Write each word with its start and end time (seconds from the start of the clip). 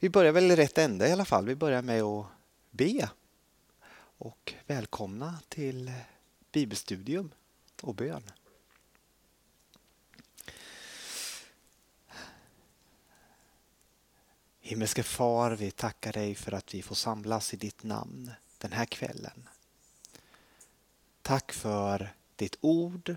Vi 0.00 0.10
börjar 0.10 0.32
väl 0.32 0.50
i 0.50 0.56
rätt 0.56 0.78
ände 0.78 1.08
i 1.08 1.12
alla 1.12 1.24
fall. 1.24 1.46
Vi 1.46 1.54
börjar 1.54 1.82
med 1.82 2.02
att 2.02 2.26
be 2.70 3.10
och 4.18 4.54
välkomna 4.66 5.38
till 5.48 5.92
bibelstudium 6.52 7.30
och 7.82 7.94
bön. 7.94 8.30
Himmelske 14.60 15.02
far, 15.02 15.50
vi 15.50 15.70
tackar 15.70 16.12
dig 16.12 16.34
för 16.34 16.52
att 16.52 16.74
vi 16.74 16.82
får 16.82 16.94
samlas 16.94 17.54
i 17.54 17.56
ditt 17.56 17.82
namn 17.82 18.30
den 18.58 18.72
här 18.72 18.86
kvällen. 18.86 19.48
Tack 21.22 21.52
för 21.52 22.14
ditt 22.36 22.56
ord 22.60 23.16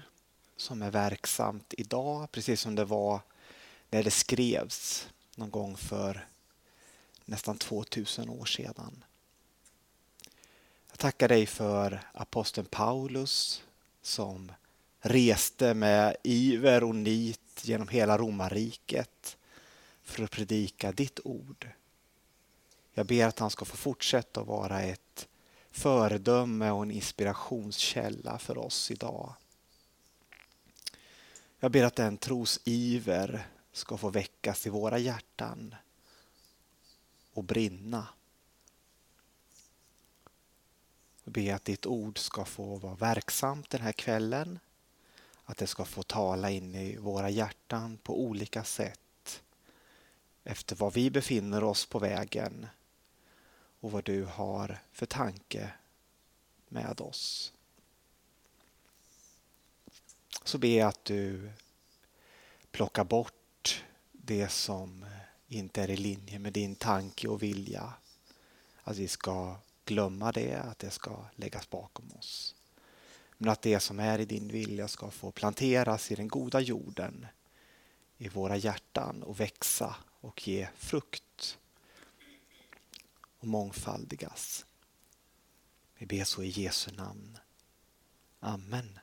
som 0.55 0.81
är 0.81 0.91
verksamt 0.91 1.73
idag, 1.77 2.31
precis 2.31 2.61
som 2.61 2.75
det 2.75 2.85
var 2.85 3.21
när 3.89 4.03
det 4.03 4.11
skrevs 4.11 5.09
någon 5.35 5.51
gång 5.51 5.77
för 5.77 6.27
nästan 7.29 7.57
2000 7.57 8.29
år 8.29 8.45
sedan. 8.45 9.03
Jag 10.89 10.97
tackar 10.99 11.27
dig 11.27 11.45
för 11.45 12.01
aposteln 12.13 12.67
Paulus 12.71 13.63
som 14.01 14.51
reste 14.99 15.73
med 15.73 16.15
iver 16.23 16.83
och 16.83 16.95
nit 16.95 17.61
genom 17.61 17.87
hela 17.87 18.17
romarriket 18.17 19.37
för 20.03 20.23
att 20.23 20.31
predika 20.31 20.91
ditt 20.91 21.19
ord. 21.23 21.67
Jag 22.93 23.05
ber 23.05 23.25
att 23.25 23.39
han 23.39 23.49
ska 23.49 23.65
få 23.65 23.77
fortsätta 23.77 24.41
att 24.41 24.47
vara 24.47 24.81
ett 24.81 25.27
föredöme 25.71 26.71
och 26.71 26.83
en 26.83 26.91
inspirationskälla 26.91 28.37
för 28.37 28.57
oss 28.57 28.91
idag. 28.91 29.33
Jag 31.59 31.71
ber 31.71 31.83
att 31.83 31.95
den 31.95 32.17
trosiver 32.17 33.47
ska 33.71 33.97
få 33.97 34.09
väckas 34.09 34.67
i 34.67 34.69
våra 34.69 34.97
hjärtan 34.97 35.75
och 37.39 37.45
brinna. 37.45 38.07
Jag 41.23 41.33
ber 41.33 41.53
att 41.53 41.65
ditt 41.65 41.85
ord 41.85 42.17
ska 42.17 42.45
få 42.45 42.75
vara 42.75 42.95
verksamt 42.95 43.69
den 43.69 43.81
här 43.81 43.91
kvällen. 43.91 44.59
Att 45.43 45.57
det 45.57 45.67
ska 45.67 45.85
få 45.85 46.03
tala 46.03 46.49
in 46.49 46.75
i 46.75 46.97
våra 46.97 47.29
hjärtan 47.29 47.97
på 48.03 48.21
olika 48.21 48.63
sätt 48.63 49.41
efter 50.43 50.75
var 50.75 50.91
vi 50.91 51.09
befinner 51.09 51.63
oss 51.63 51.85
på 51.85 51.99
vägen 51.99 52.67
och 53.79 53.91
vad 53.91 54.03
du 54.03 54.25
har 54.25 54.79
för 54.91 55.05
tanke 55.05 55.73
med 56.67 57.01
oss. 57.01 57.53
Så 60.43 60.57
ber 60.57 60.77
jag 60.77 60.87
att 60.87 61.05
du 61.05 61.51
plockar 62.71 63.03
bort 63.03 63.83
det 64.11 64.49
som 64.49 65.05
inte 65.49 65.83
är 65.83 65.89
i 65.89 65.97
linje 65.97 66.39
med 66.39 66.53
din 66.53 66.75
tanke 66.75 67.27
och 67.27 67.43
vilja. 67.43 67.93
Att 68.83 68.97
vi 68.97 69.07
ska 69.07 69.55
glömma 69.85 70.31
det, 70.31 70.55
att 70.55 70.79
det 70.79 70.89
ska 70.89 71.25
läggas 71.35 71.69
bakom 71.69 72.11
oss. 72.19 72.55
Men 73.37 73.49
att 73.49 73.61
det 73.61 73.79
som 73.79 73.99
är 73.99 74.19
i 74.19 74.25
din 74.25 74.47
vilja 74.47 74.87
ska 74.87 75.11
få 75.11 75.31
planteras 75.31 76.11
i 76.11 76.15
den 76.15 76.27
goda 76.27 76.59
jorden 76.59 77.25
i 78.17 78.29
våra 78.29 78.57
hjärtan 78.57 79.23
och 79.23 79.39
växa 79.39 79.95
och 80.21 80.47
ge 80.47 80.67
frukt 80.75 81.57
och 83.39 83.47
mångfaldigas. 83.47 84.65
Vi 85.97 86.05
ber 86.05 86.23
så 86.23 86.43
i 86.43 86.49
Jesu 86.49 86.91
namn. 86.91 87.37
Amen. 88.39 88.99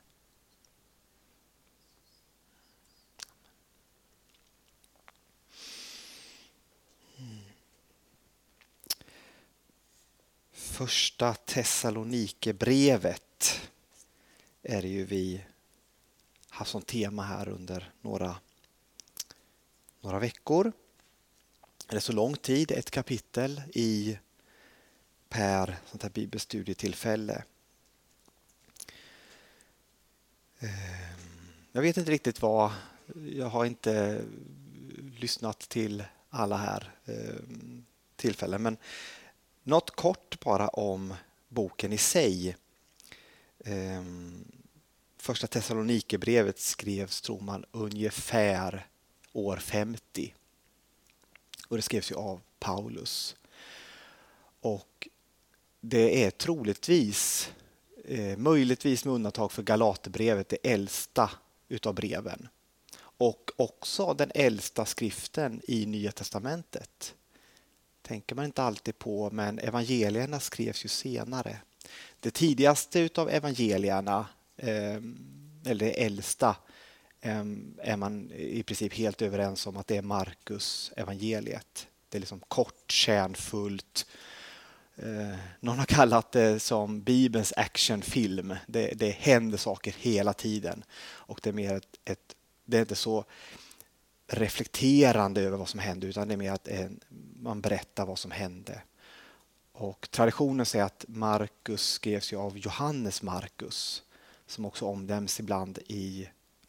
Första 10.76 11.34
Thessalonikerbrevet 11.34 13.60
är 14.62 14.82
det 14.82 14.88
ju 14.88 15.04
vi 15.04 15.44
haft 16.48 16.70
som 16.70 16.82
tema 16.82 17.22
här 17.22 17.48
under 17.48 17.92
några, 18.00 18.36
några 20.00 20.18
veckor. 20.18 20.72
Eller 21.88 22.00
så 22.00 22.12
lång 22.12 22.36
tid, 22.36 22.70
ett 22.70 22.90
kapitel 22.90 23.62
i 23.74 24.18
per 25.28 25.76
sånt 25.86 26.02
här 26.02 26.10
bibelstudietillfälle. 26.10 27.44
Ehm, 30.58 31.20
jag 31.72 31.82
vet 31.82 31.96
inte 31.96 32.10
riktigt 32.10 32.42
vad, 32.42 32.72
jag 33.32 33.48
har 33.48 33.64
inte 33.64 34.24
lyssnat 35.18 35.58
till 35.58 36.04
alla 36.30 36.56
här 36.56 36.94
ehm, 37.06 37.84
tillfällen 38.16 38.62
men 38.62 38.76
något 39.66 39.90
kort 39.90 40.40
bara 40.40 40.68
om 40.68 41.14
boken 41.48 41.92
i 41.92 41.98
sig. 41.98 42.56
Ehm, 43.64 44.44
första 45.16 45.46
Thessalonikerbrevet 45.46 46.58
skrevs, 46.58 47.20
tror 47.20 47.40
man, 47.40 47.64
ungefär 47.72 48.86
år 49.32 49.56
50. 49.56 50.34
Och 51.68 51.76
det 51.76 51.82
skrevs 51.82 52.10
ju 52.10 52.14
av 52.14 52.40
Paulus. 52.58 53.36
Och 54.60 55.08
det 55.80 56.24
är 56.24 56.30
troligtvis, 56.30 57.52
eh, 58.04 58.36
möjligtvis 58.36 59.04
med 59.04 59.14
undantag 59.14 59.52
för 59.52 59.62
Galaterbrevet, 59.62 60.48
det 60.48 60.72
äldsta 60.72 61.30
utav 61.68 61.94
breven. 61.94 62.48
Och 62.98 63.50
också 63.56 64.14
den 64.14 64.32
äldsta 64.34 64.84
skriften 64.86 65.60
i 65.64 65.86
Nya 65.86 66.12
Testamentet 66.12 67.14
tänker 68.06 68.34
man 68.34 68.44
inte 68.44 68.62
alltid 68.62 68.98
på, 68.98 69.30
men 69.30 69.58
evangelierna 69.58 70.40
skrevs 70.40 70.84
ju 70.84 70.88
senare. 70.88 71.58
Det 72.20 72.30
tidigaste 72.30 73.00
utav 73.00 73.30
evangelierna, 73.30 74.26
ehm, 74.56 75.18
eller 75.64 75.86
det 75.86 76.04
äldsta, 76.04 76.56
ehm, 77.20 77.78
är 77.82 77.96
man 77.96 78.30
i 78.32 78.62
princip 78.62 78.94
helt 78.94 79.22
överens 79.22 79.66
om 79.66 79.76
att 79.76 79.86
det 79.86 79.96
är 79.96 80.02
Markus 80.02 80.92
evangeliet. 80.96 81.86
Det 82.08 82.18
är 82.18 82.20
liksom 82.20 82.40
kort, 82.48 82.90
kärnfullt. 82.90 84.06
Eh, 84.96 85.36
någon 85.60 85.78
har 85.78 85.86
kallat 85.86 86.32
det 86.32 86.60
som 86.60 87.02
Bibelns 87.02 87.52
actionfilm. 87.56 88.54
Det, 88.66 88.92
det 88.94 89.10
händer 89.10 89.58
saker 89.58 89.94
hela 89.98 90.32
tiden 90.32 90.84
och 91.02 91.40
det 91.42 91.50
är 91.50 91.54
mer 91.54 91.74
ett, 91.74 91.96
ett 92.04 92.34
det 92.64 92.76
är 92.76 92.80
inte 92.80 92.94
så 92.94 93.24
reflekterande 94.26 95.40
över 95.40 95.56
vad 95.56 95.68
som 95.68 95.80
händer, 95.80 96.08
utan 96.08 96.28
det 96.28 96.34
är 96.34 96.38
mer 96.38 96.52
att 96.52 96.68
man 97.46 97.60
berättar 97.60 98.06
vad 98.06 98.18
som 98.18 98.30
hände. 98.30 98.82
Och 99.72 100.08
traditionen 100.10 100.66
säger 100.66 100.84
att 100.84 101.04
Markus 101.08 101.88
skrevs 101.88 102.32
av 102.32 102.58
Johannes 102.58 103.22
Markus 103.22 104.02
som 104.46 104.64
också 104.64 104.84
omnämns 104.84 105.40
ibland 105.40 105.78
i 105.86 106.28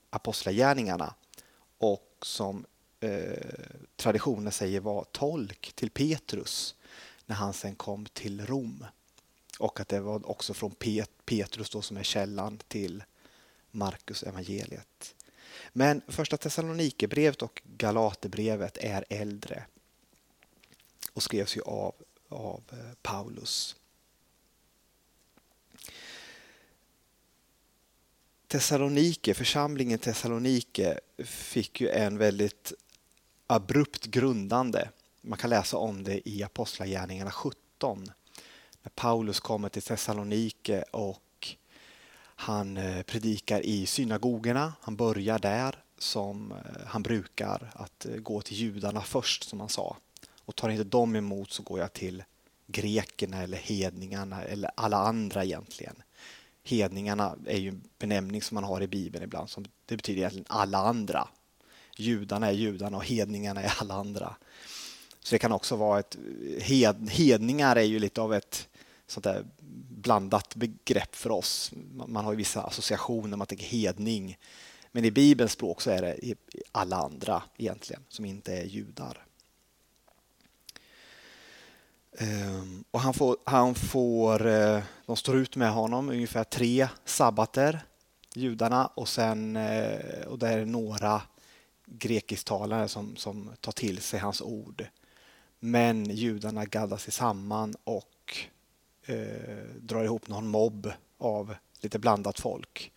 Apostlagärningarna 0.10 1.14
och 1.78 2.18
som 2.22 2.66
eh, 3.00 3.38
traditionen 3.96 4.52
säger 4.52 4.80
var 4.80 5.04
tolk 5.04 5.74
till 5.76 5.90
Petrus 5.90 6.76
när 7.26 7.36
han 7.36 7.54
sen 7.54 7.76
kom 7.76 8.06
till 8.06 8.46
Rom. 8.46 8.86
Och 9.60 9.80
att 9.80 9.88
det 9.88 10.00
var 10.00 10.30
också 10.30 10.54
från 10.54 10.72
Pet 10.72 11.12
Petrus 11.26 11.70
då 11.70 11.82
som 11.82 11.98
är 11.98 12.04
källan 12.04 12.60
till 12.68 13.04
Markus 13.72 14.24
evangeliet. 14.24 15.16
Men 15.74 16.02
första 16.08 16.38
Thessalonikerbrevet 16.38 17.42
och 17.42 17.62
Galaterbrevet 17.66 18.78
är 18.78 19.06
äldre 19.10 19.66
och 21.18 21.24
skrevs 21.24 21.58
ju 21.58 21.62
av, 21.62 21.96
av 22.30 22.64
eh, 22.72 22.94
Paulus. 23.02 23.76
Thessalonike, 28.48 29.34
församlingen 29.34 30.00
Thessalonike 30.00 31.00
fick 31.26 31.82
ju 31.82 31.90
en 31.90 32.18
väldigt 32.18 32.74
abrupt 33.48 34.06
grundande. 34.06 34.90
Man 35.22 35.38
kan 35.38 35.50
läsa 35.50 35.78
om 35.78 36.04
det 36.04 36.30
i 36.30 36.44
Apostlagärningarna 36.44 37.32
17. 37.32 38.12
När 38.82 38.90
Paulus 38.96 39.40
kommer 39.40 39.70
till 39.70 39.82
Thessalonike 39.82 40.84
och 40.92 41.56
han 42.20 42.78
eh, 42.78 43.02
predikar 43.04 43.62
i 43.66 43.86
synagogorna. 43.86 44.74
Han 44.82 44.96
börjar 44.96 45.40
där 45.40 45.84
som 45.98 46.52
eh, 46.52 46.58
han 46.86 47.04
brukar, 47.04 47.72
att 47.74 48.06
gå 48.18 48.42
till 48.42 48.58
judarna 48.58 49.02
först 49.02 49.44
som 49.44 49.60
han 49.60 49.70
sa. 49.70 49.98
Och 50.48 50.56
tar 50.56 50.70
inte 50.70 50.84
dem 50.84 51.16
emot 51.16 51.52
så 51.52 51.64
går 51.64 51.80
jag 51.80 51.94
till 51.94 52.24
grekerna 52.68 53.44
eller 53.44 53.58
hedningarna 53.58 54.44
eller 54.44 54.72
alla 54.76 54.98
andra 54.98 55.44
egentligen. 55.44 55.96
Hedningarna 56.64 57.36
är 57.46 57.58
ju 57.58 57.70
en 57.70 57.82
benämning 58.00 58.42
som 58.42 58.56
man 58.56 58.64
har 58.64 58.82
i 58.82 58.88
Bibeln 58.88 59.24
ibland. 59.24 59.50
Som 59.50 59.66
det 59.86 59.96
betyder 59.96 60.20
egentligen 60.20 60.46
alla 60.50 60.78
andra. 60.78 61.28
Judarna 61.98 62.48
är 62.48 62.52
judarna 62.52 62.98
och 62.98 63.06
hedningarna 63.06 63.62
är 63.62 63.74
alla 63.80 63.94
andra. 63.94 64.36
Så 65.20 65.36
det 65.36 65.40
kan 65.40 65.52
också 65.52 65.76
vara 65.76 66.00
ett... 66.00 66.18
Hed, 66.60 67.10
hedningar 67.10 67.76
är 67.76 67.82
ju 67.82 68.00
lite 68.00 68.22
av 68.22 68.34
ett 68.34 68.68
sånt 69.08 69.24
där 69.24 69.46
blandat 69.90 70.56
begrepp 70.56 71.16
för 71.16 71.32
oss. 71.32 71.72
Man 72.08 72.26
har 72.26 72.32
ju 72.32 72.38
vissa 72.38 72.62
associationer, 72.62 73.38
man 73.38 73.48
tänker 73.48 73.66
hedning. 73.66 74.38
Men 74.92 75.06
i 75.06 75.12
Bibelns 75.12 75.52
språk 75.52 75.82
så 75.82 75.90
är 75.90 76.02
det 76.02 76.36
alla 76.72 76.98
andra 76.98 77.44
egentligen 77.58 78.04
som 78.10 78.26
inte 78.26 78.54
är 78.54 78.64
judar. 78.64 79.27
Ehm, 82.18 82.84
och 82.92 83.00
han 83.00 83.14
får, 83.14 83.38
han 83.44 83.76
får, 83.76 84.48
eh, 84.48 84.84
de 85.06 85.16
står 85.16 85.38
ut 85.38 85.56
med 85.56 85.72
honom 85.72 86.10
ungefär 86.10 86.44
tre 86.44 86.88
sabbater, 87.06 87.80
judarna, 88.34 88.88
och 88.88 89.08
sen 89.08 89.56
eh, 89.56 90.28
och 90.28 90.40
det 90.40 90.48
är 90.48 90.66
några 90.66 91.22
grekisktalare 91.86 92.88
som, 92.88 93.16
som 93.16 93.52
tar 93.62 93.72
till 93.72 94.02
sig 94.02 94.20
hans 94.20 94.42
ord. 94.42 94.86
Men 95.60 96.06
judarna 96.06 96.66
gaddar 96.66 96.98
sig 96.98 97.14
samman 97.14 97.76
och 97.84 98.38
eh, 99.06 99.66
drar 99.80 100.04
ihop 100.04 100.28
någon 100.28 100.48
mobb 100.48 100.92
av 101.18 101.56
lite 101.82 102.00
blandat 102.00 102.40
folk 102.40 102.92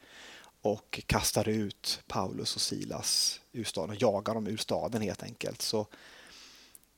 och 0.62 1.00
kastar 1.06 1.48
ut 1.48 2.02
Paulus 2.06 2.54
och 2.54 2.60
Silas 2.60 3.40
ur 3.52 3.64
staden 3.64 3.90
och 3.90 4.02
jagar 4.02 4.34
dem 4.34 4.46
ur 4.46 4.56
staden 4.56 5.02
helt 5.02 5.22
enkelt. 5.22 5.62
Så 5.62 5.86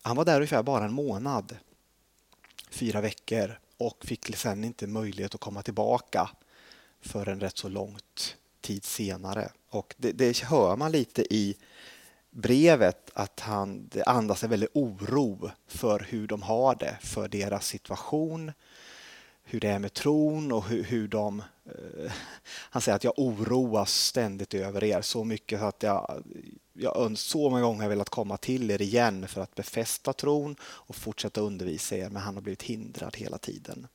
han 0.02 0.16
var 0.16 0.24
där 0.24 0.36
ungefär 0.36 0.62
bara 0.62 0.84
en 0.84 0.92
månad, 0.92 1.56
fyra 2.72 3.00
veckor 3.00 3.58
och 3.76 4.04
fick 4.04 4.36
sen 4.36 4.64
inte 4.64 4.86
möjlighet 4.86 5.34
att 5.34 5.40
komma 5.40 5.62
tillbaka 5.62 6.30
förrän 7.00 7.40
rätt 7.40 7.58
så 7.58 7.68
långt 7.68 8.36
tid 8.60 8.84
senare. 8.84 9.52
Och 9.68 9.94
det, 9.98 10.12
det 10.12 10.42
hör 10.42 10.76
man 10.76 10.92
lite 10.92 11.34
i 11.34 11.56
brevet 12.30 13.10
att 13.14 13.40
han 13.40 13.88
det 13.88 14.04
andas 14.04 14.44
en 14.44 14.50
väldig 14.50 14.68
oro 14.72 15.50
för 15.66 16.06
hur 16.08 16.26
de 16.26 16.42
har 16.42 16.74
det, 16.74 16.98
för 17.00 17.28
deras 17.28 17.66
situation, 17.66 18.52
hur 19.44 19.60
det 19.60 19.68
är 19.68 19.78
med 19.78 19.94
tron 19.94 20.52
och 20.52 20.64
hur, 20.64 20.82
hur 20.82 21.08
de... 21.08 21.42
Eh, 21.64 22.12
han 22.46 22.82
säger 22.82 22.96
att 22.96 23.04
jag 23.04 23.14
oroas 23.16 23.94
ständigt 23.94 24.54
över 24.54 24.84
er 24.84 25.02
så 25.02 25.24
mycket 25.24 25.62
att 25.62 25.82
jag, 25.82 26.22
jag 26.72 27.18
så 27.18 27.50
många 27.50 27.62
gånger 27.62 27.82
har 27.82 27.88
velat 27.88 28.08
komma 28.08 28.36
till 28.36 28.70
er 28.70 28.82
igen 28.82 29.28
för 29.28 29.40
att 29.40 29.54
befästa 29.54 30.12
tron 30.12 30.56
och 30.62 30.96
fortsätta 30.96 31.40
undervisa 31.40 31.96
er, 31.96 32.08
men 32.10 32.22
han 32.22 32.34
har 32.34 32.42
blivit 32.42 32.62
hindrad 32.62 33.16
hela 33.16 33.38
tiden. 33.38 33.86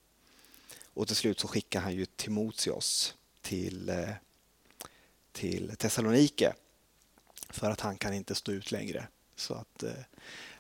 Och 0.94 1.08
till 1.08 1.16
slut 1.16 1.40
så 1.40 1.48
skickar 1.48 1.82
han 1.82 1.96
ju 1.96 2.06
Timoteus 2.06 3.16
till, 3.42 3.90
eh, 3.90 4.10
till 5.32 5.76
Thessalonike 5.78 6.54
för 7.50 7.72
att 7.72 7.82
han 7.82 7.98
kan 7.98 8.14
inte 8.14 8.36
stå 8.36 8.52
ut 8.52 8.72
längre. 8.72 9.08
Så 9.36 9.54
att, 9.54 9.84
eh, 9.84 10.04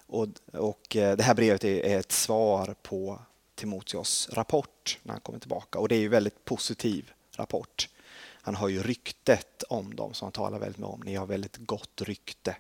och, 0.06 0.28
och 0.54 0.95
eh, 0.95 1.18
det 1.18 1.24
här 1.24 1.34
brevet 1.34 1.63
är 1.63 2.00
ett 2.00 2.12
svar 2.12 2.75
på 2.81 3.19
Timoteos 3.57 4.30
rapport 4.31 5.00
när 5.04 5.13
han 5.13 5.21
kommer 5.21 5.39
tillbaka 5.39 5.80
och 5.80 5.88
det 5.88 5.95
är 5.95 6.00
ju 6.00 6.07
väldigt 6.07 6.45
positiv 6.45 7.12
rapport. 7.31 7.89
Han 8.42 8.56
har 8.56 8.69
ju 8.69 8.83
ryktet 8.83 9.63
om 9.63 9.95
dem 9.95 10.13
som 10.13 10.25
han 10.25 10.31
talar 10.31 10.59
väldigt 10.59 10.77
mycket 10.77 10.94
om. 10.94 11.01
Ni 11.06 11.15
har 11.15 11.25
väldigt 11.25 11.57
gott 11.57 12.01
rykte. 12.01 12.56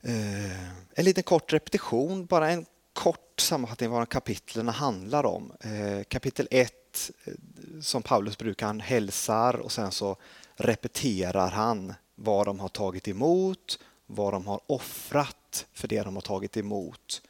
Eh, 0.00 0.68
en 0.94 1.04
liten 1.04 1.22
kort 1.22 1.52
repetition, 1.52 2.26
bara 2.26 2.50
en 2.50 2.66
kort 2.92 3.40
sammanfattning 3.40 3.90
vad 3.90 4.08
kapitlen 4.08 4.68
handlar 4.68 5.26
om. 5.26 5.52
Eh, 5.60 6.04
kapitel 6.08 6.48
1 6.50 7.10
eh, 7.24 7.32
som 7.80 8.02
Paulus 8.02 8.38
brukar, 8.38 8.66
han 8.66 8.80
hälsar 8.80 9.56
och 9.56 9.72
sen 9.72 9.92
så 9.92 10.16
repeterar 10.54 11.50
han 11.50 11.94
vad 12.14 12.46
de 12.46 12.60
har 12.60 12.68
tagit 12.68 13.08
emot, 13.08 13.78
vad 14.06 14.32
de 14.32 14.46
har 14.46 14.60
offrat 14.66 15.66
för 15.72 15.88
det 15.88 16.02
de 16.02 16.14
har 16.14 16.22
tagit 16.22 16.56
emot 16.56 17.22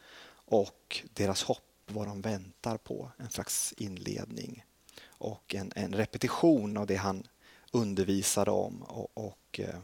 och 0.52 1.02
deras 1.12 1.42
hopp, 1.42 1.72
vad 1.86 2.06
de 2.06 2.20
väntar 2.20 2.76
på. 2.76 3.10
En 3.16 3.30
slags 3.30 3.74
inledning 3.76 4.64
och 5.04 5.54
en, 5.54 5.72
en 5.76 5.94
repetition 5.94 6.76
av 6.76 6.86
det 6.86 6.96
han 6.96 7.26
undervisade 7.70 8.50
om 8.50 8.82
och, 8.82 9.10
och 9.14 9.60
eh, 9.60 9.78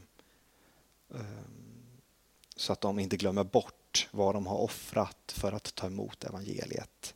eh 1.15 1.21
så 2.57 2.73
att 2.73 2.81
de 2.81 2.99
inte 2.99 3.17
glömmer 3.17 3.45
bort 3.45 4.09
vad 4.11 4.35
de 4.35 4.47
har 4.47 4.57
offrat 4.57 5.35
för 5.37 5.53
att 5.53 5.75
ta 5.75 5.87
emot 5.87 6.25
evangeliet. 6.25 7.15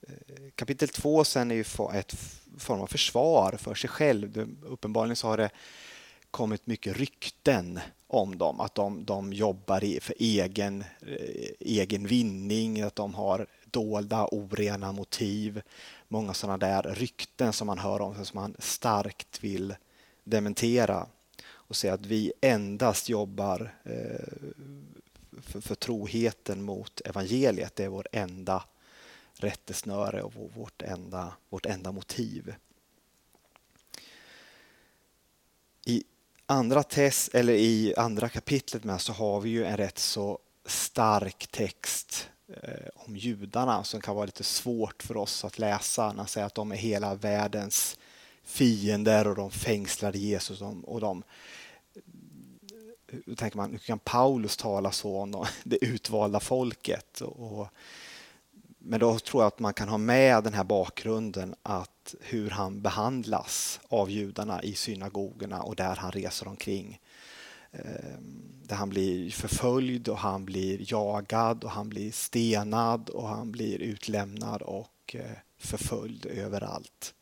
Eh, 0.00 0.50
kapitel 0.54 0.88
2 0.88 1.24
sen 1.24 1.50
är 1.50 1.54
ju 1.54 1.64
ett 1.94 2.14
form 2.58 2.80
av 2.80 2.86
försvar 2.86 3.56
för 3.58 3.74
sig 3.74 3.90
själv. 3.90 4.56
Uppenbarligen 4.62 5.16
så 5.16 5.28
har 5.28 5.36
det 5.36 5.50
kommit 6.30 6.66
mycket 6.66 6.96
rykten 6.96 7.80
om 8.06 8.38
dem, 8.38 8.60
att 8.60 8.74
de, 8.74 9.04
de 9.04 9.32
jobbar 9.32 10.00
för 10.00 10.14
egen, 10.18 10.84
eh, 11.00 11.50
egen 11.60 12.06
vinning, 12.06 12.80
att 12.80 12.94
de 12.94 13.14
har 13.14 13.46
dolda, 13.64 14.28
orena 14.32 14.92
motiv. 14.92 15.62
Många 16.08 16.34
sådana 16.34 16.58
där 16.58 16.82
rykten 16.82 17.52
som 17.52 17.66
man 17.66 17.78
hör 17.78 18.00
om, 18.00 18.24
som 18.24 18.40
man 18.40 18.54
starkt 18.58 19.44
vill 19.44 19.74
dementera 20.24 21.06
och 21.50 21.76
säga 21.76 21.94
att 21.94 22.06
vi 22.06 22.32
endast 22.40 23.08
jobbar 23.08 23.74
eh, 23.84 24.48
för, 25.42 25.60
för 25.60 25.74
troheten 25.74 26.62
mot 26.62 27.00
evangeliet. 27.00 27.76
Det 27.76 27.84
är 27.84 27.88
vår 27.88 28.08
enda 28.12 28.64
rättesnöre 29.34 30.22
och 30.22 30.32
vårt 30.54 30.82
enda, 30.82 31.32
vårt 31.48 31.66
enda 31.66 31.92
motiv. 31.92 32.54
I 35.84 36.04
andra 36.50 36.82
test, 36.82 37.34
eller 37.34 37.52
i 37.52 37.94
andra 37.96 38.28
kapitlet 38.28 38.84
med 38.84 39.00
så 39.00 39.12
har 39.12 39.40
vi 39.40 39.50
ju 39.50 39.64
en 39.64 39.76
rätt 39.76 39.98
så 39.98 40.38
stark 40.66 41.46
text 41.46 42.28
eh, 42.62 42.88
om 42.94 43.16
judarna 43.16 43.84
som 43.84 44.00
kan 44.00 44.14
vara 44.14 44.26
lite 44.26 44.44
svårt 44.44 45.02
för 45.02 45.16
oss 45.16 45.44
att 45.44 45.58
läsa. 45.58 46.14
Han 46.16 46.26
säger 46.26 46.46
att 46.46 46.54
de 46.54 46.72
är 46.72 46.76
hela 46.76 47.14
världens 47.14 47.98
fiender 48.44 49.28
och 49.28 49.34
de 49.34 49.50
fängslade 49.50 50.18
Jesus 50.18 50.62
och 50.84 51.00
de 51.00 51.22
hur 53.06 53.34
tänker 53.34 53.56
man, 53.56 53.70
hur 53.70 53.78
kan 53.78 53.98
Paulus 53.98 54.56
tala 54.56 54.92
så 54.92 55.16
om 55.16 55.46
det 55.64 55.84
utvalda 55.84 56.40
folket? 56.40 57.20
Och, 57.20 57.68
men 58.78 59.00
då 59.00 59.18
tror 59.18 59.42
jag 59.42 59.48
att 59.48 59.58
man 59.58 59.74
kan 59.74 59.88
ha 59.88 59.98
med 59.98 60.44
den 60.44 60.54
här 60.54 60.64
bakgrunden 60.64 61.54
att 61.62 61.97
hur 62.20 62.50
han 62.50 62.80
behandlas 62.80 63.80
av 63.88 64.10
judarna 64.10 64.62
i 64.62 64.74
synagogorna 64.74 65.62
och 65.62 65.76
där 65.76 65.96
han 65.96 66.12
reser 66.12 66.48
omkring. 66.48 67.00
Ehm, 67.72 68.42
där 68.62 68.76
han 68.76 68.88
blir 68.88 69.30
förföljd 69.30 70.08
och 70.08 70.18
han 70.18 70.44
blir 70.44 70.92
jagad 70.92 71.64
och 71.64 71.70
han 71.70 71.88
blir 71.88 72.12
stenad 72.12 73.08
och 73.08 73.28
han 73.28 73.52
blir 73.52 73.78
utlämnad 73.78 74.62
och 74.62 75.14
eh, 75.14 75.36
förföljd 75.58 76.26
överallt. 76.26 77.14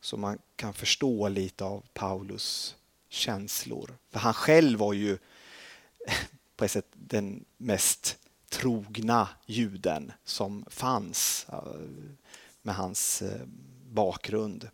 Så 0.00 0.16
man 0.16 0.38
kan 0.56 0.74
förstå 0.74 1.28
lite 1.28 1.64
av 1.64 1.84
Paulus 1.94 2.76
känslor. 3.08 3.98
För 4.10 4.18
han 4.18 4.34
själv 4.34 4.78
var 4.78 4.92
ju 4.92 5.18
på 6.56 6.64
ett 6.64 6.70
sätt 6.70 6.88
den 6.92 7.44
mest 7.56 8.18
trogna 8.48 9.28
juden 9.46 10.12
som 10.24 10.64
fanns 10.68 11.46
eh, 11.48 11.58
med 12.62 12.74
hans 12.74 13.22
eh, 13.22 13.46
bakgrund. 13.90 14.68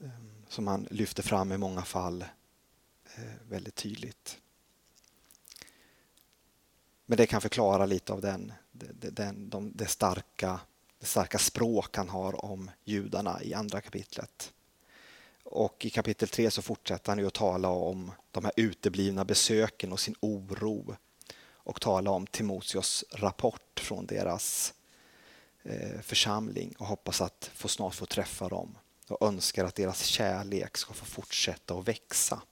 Eh, 0.00 0.08
som 0.48 0.66
han 0.66 0.88
lyfter 0.90 1.22
fram 1.22 1.52
i 1.52 1.58
många 1.58 1.82
fall 1.82 2.24
eh, 3.14 3.48
väldigt 3.48 3.74
tydligt. 3.74 4.38
Men 7.06 7.16
det 7.16 7.26
kan 7.26 7.40
förklara 7.40 7.86
lite 7.86 8.12
av 8.12 8.20
den, 8.20 8.52
den, 8.72 9.50
de, 9.50 9.72
det, 9.74 9.86
starka, 9.86 10.60
det 10.98 11.06
starka 11.06 11.38
språk 11.38 11.96
han 11.96 12.08
har 12.08 12.44
om 12.44 12.70
judarna 12.84 13.42
i 13.42 13.54
andra 13.54 13.80
kapitlet. 13.80 14.52
Och 15.42 15.84
i 15.84 15.90
kapitel 15.90 16.28
3 16.28 16.50
så 16.50 16.62
fortsätter 16.62 17.12
han 17.12 17.18
ju 17.18 17.26
att 17.26 17.34
tala 17.34 17.68
om 17.68 18.12
de 18.30 18.44
här 18.44 18.52
uteblivna 18.56 19.24
besöken 19.24 19.92
och 19.92 20.00
sin 20.00 20.14
oro 20.20 20.96
och 21.42 21.80
tala 21.80 22.10
om 22.10 22.26
Timoteus 22.26 23.04
rapport 23.10 23.80
från 23.80 24.06
deras 24.06 24.74
eh, 24.78 24.79
Eh, 25.62 26.00
församling 26.00 26.74
och 26.78 26.86
hoppas 26.86 27.20
att 27.20 27.50
få 27.54 27.68
snart 27.68 27.94
få 27.94 28.06
träffa 28.06 28.48
dem 28.48 28.78
och 29.08 29.26
önskar 29.28 29.64
att 29.64 29.74
deras 29.74 30.04
kärlek 30.04 30.76
ska 30.76 30.94
få 30.94 31.04
fortsätta 31.04 31.74
att 31.74 31.88
växa. 31.88 32.42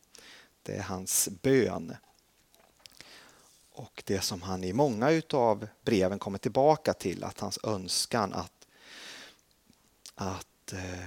Det 0.63 0.77
är 0.77 0.83
hans 0.83 1.29
bön. 1.43 1.97
Och 3.73 4.03
det 4.07 4.21
som 4.21 4.43
han 4.43 4.65
i 4.65 4.73
många 4.73 5.11
utav 5.11 5.69
breven 5.83 6.19
kommer 6.19 6.39
tillbaka 6.39 6.93
till, 6.93 7.25
att 7.25 7.41
hans 7.41 7.59
önskan 7.65 8.33
att, 8.33 8.67
att 10.15 10.73
eh, 10.73 11.03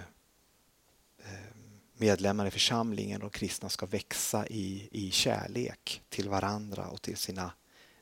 eh, 1.20 1.56
medlemmar 1.94 2.46
i 2.46 2.52
församlingen 2.52 3.22
och 3.22 3.34
kristna 3.34 3.70
ska 3.70 3.86
växa 3.86 4.48
i, 4.48 4.90
i 4.92 5.12
kärlek 5.12 6.02
till 6.10 6.30
varandra 6.30 6.88
och 6.88 7.02
till 7.02 7.18
sina 7.18 7.52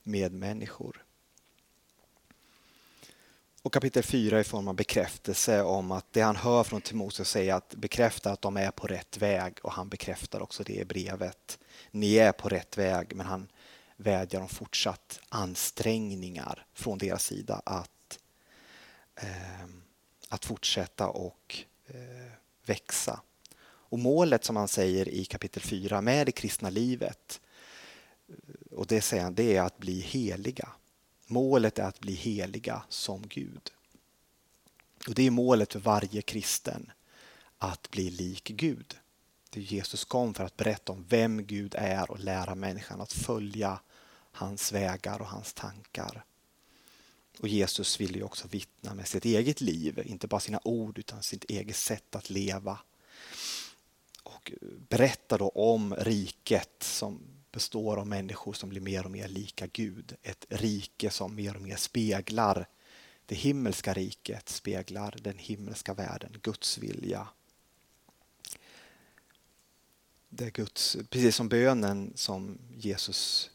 medmänniskor. 0.04 1.06
Och 3.70 3.74
kapitel 3.74 4.04
4 4.04 4.40
i 4.40 4.44
form 4.44 4.68
av 4.68 4.76
bekräftelse 4.76 5.62
om 5.62 5.92
att 5.92 6.14
det 6.14 6.22
han 6.22 6.36
hör 6.36 6.64
från 6.64 6.82
Timoteus 6.82 7.30
säger 7.30 7.54
att 7.54 7.76
bekräfta 7.76 8.32
att 8.32 8.42
de 8.42 8.58
är 8.58 8.72
på 8.72 8.88
rätt 8.88 9.18
väg 9.18 9.58
och 9.62 9.72
han 9.72 9.90
bekräftar 9.90 10.42
också 10.42 10.64
det 10.64 10.74
i 10.74 10.86
brevet. 10.86 11.60
Ni 11.92 12.16
är 12.16 12.32
på 12.32 12.50
rätt 12.50 12.78
väg 12.78 13.16
men 13.16 13.26
han 13.26 13.48
vädjar 13.98 14.42
om 14.42 14.50
fortsatt 14.50 15.20
ansträngningar 15.30 16.66
från 16.74 16.98
deras 16.98 17.24
sida 17.24 17.62
att, 17.66 18.20
eh, 19.16 19.66
att 20.30 20.46
fortsätta 20.46 21.08
och 21.08 21.58
eh, 21.88 22.32
växa. 22.66 23.22
Och 23.62 24.00
målet 24.00 24.44
som 24.44 24.56
han 24.56 24.68
säger 24.68 25.10
i 25.10 25.26
kapitel 25.26 25.62
4 25.62 26.02
med 26.02 26.26
det 26.26 26.32
kristna 26.32 26.70
livet 26.70 27.42
och 28.72 28.88
det 28.88 29.02
säger 29.02 29.24
han, 29.24 29.36
det 29.36 29.56
är 29.56 29.62
att 29.62 29.78
bli 29.78 30.00
heliga. 30.00 30.70
Målet 31.32 31.80
är 31.80 31.84
att 31.84 32.00
bli 32.00 32.14
heliga 32.14 32.84
som 32.90 33.28
Gud. 33.28 33.72
Och 35.08 35.16
Det 35.16 35.28
är 35.28 35.32
målet 35.32 35.74
för 35.74 35.80
varje 35.80 36.22
kristen, 36.22 36.92
att 37.58 37.92
bli 37.92 38.10
lik 38.10 38.44
Gud. 38.44 38.98
Det 39.50 39.62
Jesus 39.62 40.06
kom 40.06 40.34
för 40.34 40.44
att 40.44 40.58
berätta 40.58 40.92
om 40.92 41.06
vem 41.10 41.46
Gud 41.46 41.76
är 41.78 42.12
och 42.12 42.20
lära 42.20 42.56
människan 42.56 43.02
att 43.02 43.14
följa 43.14 43.80
hans 44.32 44.72
vägar 44.72 45.20
och 45.22 45.28
hans 45.28 45.54
tankar. 45.54 46.24
Och 47.40 47.48
Jesus 47.48 48.02
ville 48.02 48.18
ju 48.18 48.24
också 48.24 48.48
vittna 48.48 48.94
med 48.94 49.08
sitt 49.08 49.26
eget 49.26 49.62
liv, 49.62 50.04
inte 50.06 50.28
bara 50.28 50.40
sina 50.40 50.60
ord 50.64 51.00
utan 51.00 51.24
sitt 51.24 51.44
eget 51.44 51.76
sätt 51.76 52.16
att 52.16 52.30
leva. 52.30 52.80
Och 54.24 54.52
berätta 54.90 55.38
då 55.38 55.50
om 55.50 55.96
riket 55.96 56.84
som 56.84 57.39
består 57.52 57.98
av 57.98 58.08
människor 58.08 58.54
som 58.54 58.70
blir 58.70 58.82
mer 58.82 59.06
och 59.06 59.12
mer 59.12 59.28
lika 59.28 59.68
Gud. 59.68 60.16
Ett 60.22 60.46
rike 60.50 61.10
som 61.10 61.36
mer 61.36 61.56
och 61.56 61.62
mer 61.62 61.76
speglar 61.76 62.68
det 63.30 63.36
himmelska 63.36 63.94
riket, 63.94 64.50
speglar 64.50 65.16
den 65.22 65.38
himmelska 65.38 65.94
världen, 65.94 66.38
Guds 66.42 66.78
vilja. 66.78 67.28
Det 70.30 70.46
är 70.46 70.52
Guds, 70.52 70.98
precis 71.10 71.36
som 71.36 71.50
bönen 71.50 72.14
som 72.16 72.58
Jesus 72.78 73.52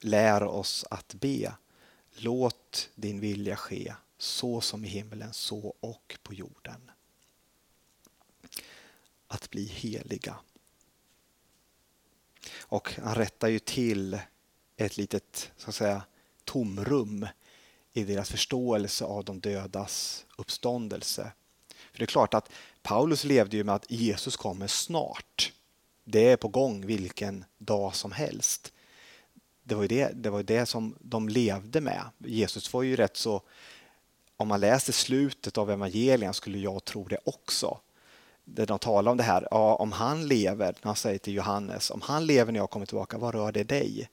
lär 0.00 0.42
oss 0.42 0.84
att 0.90 1.14
be. 1.14 1.54
Låt 2.14 2.90
din 2.94 3.20
vilja 3.20 3.56
ske 3.56 3.94
så 4.18 4.60
som 4.60 4.84
i 4.84 4.88
himlen, 4.88 5.32
så 5.32 5.76
och 5.80 6.18
på 6.22 6.34
jorden. 6.34 6.90
Att 9.26 9.50
bli 9.50 9.64
heliga. 9.64 10.36
Och 12.60 12.94
han 13.02 13.14
rättar 13.14 13.48
ju 13.48 13.58
till 13.58 14.18
ett 14.76 14.96
litet 14.96 15.50
så 15.56 15.68
att 15.68 15.74
säga, 15.74 16.02
tomrum 16.44 17.26
i 17.92 18.04
deras 18.04 18.30
förståelse 18.30 19.04
av 19.04 19.24
de 19.24 19.40
dödas 19.40 20.24
uppståndelse. 20.36 21.32
För 21.92 21.98
det 21.98 22.04
är 22.04 22.06
klart 22.06 22.34
att 22.34 22.50
Paulus 22.82 23.24
levde 23.24 23.56
ju 23.56 23.64
med 23.64 23.74
att 23.74 23.90
Jesus 23.90 24.36
kommer 24.36 24.66
snart. 24.66 25.52
Det 26.04 26.28
är 26.28 26.36
på 26.36 26.48
gång 26.48 26.86
vilken 26.86 27.44
dag 27.58 27.96
som 27.96 28.12
helst. 28.12 28.72
Det 29.62 29.74
var 29.74 29.82
ju 29.82 29.88
det, 29.88 30.10
det, 30.14 30.30
var 30.30 30.42
det 30.42 30.66
som 30.66 30.96
de 31.00 31.28
levde 31.28 31.80
med. 31.80 32.02
Jesus 32.18 32.72
var 32.72 32.82
ju 32.82 32.96
rätt 32.96 33.16
så... 33.16 33.42
Om 34.36 34.48
man 34.48 34.60
läser 34.60 34.92
slutet 34.92 35.58
av 35.58 35.70
evangelien 35.70 36.34
skulle 36.34 36.58
jag 36.58 36.84
tro 36.84 37.08
det 37.08 37.18
också 37.24 37.78
där 38.44 38.66
de 38.66 38.78
talar 38.78 39.10
om 39.10 39.16
det 39.16 39.22
här, 39.22 39.48
ja, 39.50 39.74
om 39.74 39.92
han 39.92 40.26
lever, 40.28 40.66
när 40.66 40.88
han 40.88 40.96
säger 40.96 41.18
till 41.18 41.34
Johannes, 41.34 41.90
om 41.90 42.00
han 42.00 42.26
lever 42.26 42.52
när 42.52 42.60
jag 42.60 42.70
kommer 42.70 42.86
tillbaka, 42.86 43.18
vad 43.18 43.34
rör 43.34 43.52
det 43.52 43.64
dig? 43.64 44.10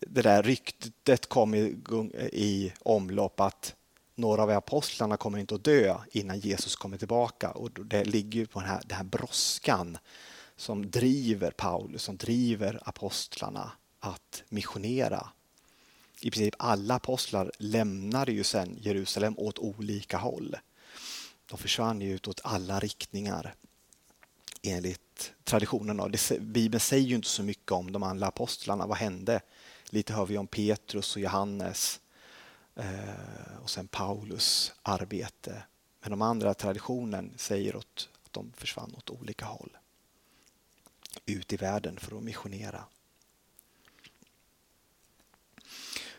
Det 0.00 0.22
där 0.22 0.42
ryktet 0.42 1.26
kom 1.26 1.54
i, 1.54 1.76
i 2.32 2.72
omlopp 2.80 3.40
att 3.40 3.74
några 4.14 4.42
av 4.42 4.50
apostlarna 4.50 5.16
kommer 5.16 5.38
inte 5.38 5.54
att 5.54 5.64
dö 5.64 5.96
innan 6.10 6.38
Jesus 6.38 6.76
kommer 6.76 6.96
tillbaka 6.96 7.50
och 7.50 7.70
det 7.70 8.04
ligger 8.04 8.46
på 8.46 8.60
den 8.60 8.68
här, 8.68 8.80
den 8.86 8.96
här 8.96 9.04
brådskan 9.04 9.98
som 10.56 10.90
driver 10.90 11.50
Paulus, 11.50 12.02
som 12.02 12.16
driver 12.16 12.80
apostlarna 12.84 13.72
att 14.00 14.42
missionera. 14.48 15.28
I 16.20 16.30
princip 16.30 16.54
alla 16.58 16.94
apostlar 16.94 17.52
lämnade 17.58 18.32
ju 18.32 18.44
sen 18.44 18.78
Jerusalem 18.80 19.34
åt 19.38 19.58
olika 19.58 20.16
håll. 20.16 20.56
De 21.48 21.58
försvann 21.58 22.00
ju 22.00 22.18
åt 22.26 22.40
alla 22.44 22.80
riktningar 22.80 23.54
enligt 24.62 25.32
traditionen. 25.44 26.12
Bibeln 26.40 26.80
säger 26.80 27.06
ju 27.06 27.14
inte 27.14 27.28
så 27.28 27.42
mycket 27.42 27.72
om 27.72 27.92
de 27.92 28.02
andra 28.02 28.26
apostlarna. 28.26 28.86
Vad 28.86 28.96
hände? 28.98 29.40
Lite 29.90 30.12
hör 30.12 30.26
vi 30.26 30.38
om 30.38 30.46
Petrus 30.46 31.16
och 31.16 31.22
Johannes 31.22 32.00
eh, 32.74 33.62
och 33.62 33.70
sen 33.70 33.88
Paulus 33.88 34.72
arbete. 34.82 35.62
Men 36.00 36.10
de 36.10 36.22
andra 36.22 36.54
traditionen 36.54 37.34
säger 37.36 37.76
att 37.76 38.08
de 38.30 38.52
försvann 38.56 38.94
åt 38.96 39.10
olika 39.10 39.44
håll. 39.44 39.76
Ut 41.26 41.52
i 41.52 41.56
världen 41.56 41.96
för 42.00 42.16
att 42.16 42.22
missionera. 42.22 42.84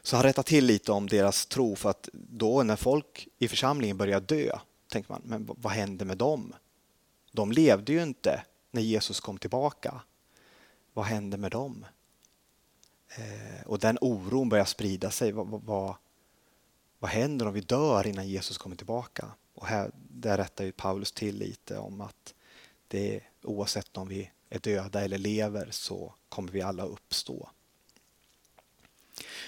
Så 0.01 0.15
han 0.15 0.23
rättar 0.23 0.43
till 0.43 0.65
lite 0.65 0.91
om 0.91 1.07
deras 1.07 1.45
tro 1.45 1.75
för 1.75 1.89
att 1.89 2.09
då 2.13 2.63
när 2.63 2.75
folk 2.75 3.27
i 3.37 3.47
församlingen 3.47 3.97
börjar 3.97 4.19
dö 4.19 4.59
tänker 4.89 5.11
man, 5.11 5.21
men 5.25 5.49
vad 5.57 5.73
hände 5.73 6.05
med 6.05 6.17
dem? 6.17 6.53
De 7.31 7.51
levde 7.51 7.93
ju 7.93 8.03
inte 8.03 8.43
när 8.71 8.81
Jesus 8.81 9.19
kom 9.19 9.37
tillbaka. 9.37 10.01
Vad 10.93 11.05
hände 11.05 11.37
med 11.37 11.51
dem? 11.51 11.85
Eh, 13.17 13.65
och 13.65 13.79
den 13.79 13.97
oron 14.01 14.49
börjar 14.49 14.65
sprida 14.65 15.11
sig. 15.11 15.31
Vad, 15.31 15.47
vad, 15.47 15.95
vad 16.99 17.11
händer 17.11 17.47
om 17.47 17.53
vi 17.53 17.61
dör 17.61 18.07
innan 18.07 18.27
Jesus 18.27 18.57
kommer 18.57 18.75
tillbaka? 18.75 19.31
Och 19.53 19.67
här, 19.67 19.91
där 20.09 20.37
rättar 20.37 20.65
ju 20.65 20.71
Paulus 20.71 21.11
till 21.11 21.37
lite 21.37 21.77
om 21.77 22.01
att 22.01 22.33
det 22.87 23.21
oavsett 23.43 23.97
om 23.97 24.07
vi 24.07 24.31
är 24.49 24.59
döda 24.59 25.01
eller 25.01 25.17
lever 25.17 25.67
så 25.71 26.13
kommer 26.29 26.51
vi 26.51 26.61
alla 26.61 26.83
uppstå. 26.83 27.49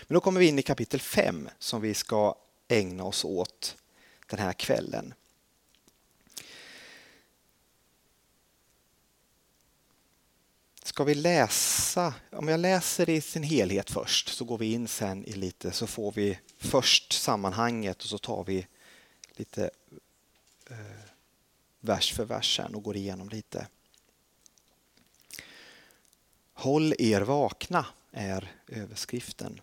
Men 0.07 0.13
då 0.13 0.19
kommer 0.19 0.39
vi 0.39 0.47
in 0.47 0.59
i 0.59 0.63
kapitel 0.63 0.99
5 0.99 1.49
som 1.59 1.81
vi 1.81 1.93
ska 1.93 2.35
ägna 2.67 3.03
oss 3.03 3.25
åt 3.25 3.77
den 4.27 4.39
här 4.39 4.53
kvällen. 4.53 5.13
Ska 10.83 11.03
vi 11.03 11.15
läsa? 11.15 12.13
Om 12.31 12.47
jag 12.47 12.59
läser 12.59 13.09
i 13.09 13.21
sin 13.21 13.43
helhet 13.43 13.89
först 13.89 14.29
så 14.29 14.45
går 14.45 14.57
vi 14.57 14.73
in 14.73 14.87
sen 14.87 15.25
i 15.25 15.33
lite 15.33 15.71
så 15.71 15.87
får 15.87 16.11
vi 16.11 16.39
först 16.57 17.13
sammanhanget 17.13 18.03
och 18.03 18.09
så 18.09 18.17
tar 18.17 18.43
vi 18.43 18.67
lite 19.35 19.69
eh, 20.69 20.77
vers 21.79 22.13
för 22.13 22.25
vers 22.25 22.57
sen 22.57 22.75
och 22.75 22.83
går 22.83 22.95
igenom 22.95 23.29
lite. 23.29 23.67
Håll 26.53 26.93
er 26.99 27.21
vakna 27.21 27.85
är 28.11 28.51
överskriften. 28.67 29.61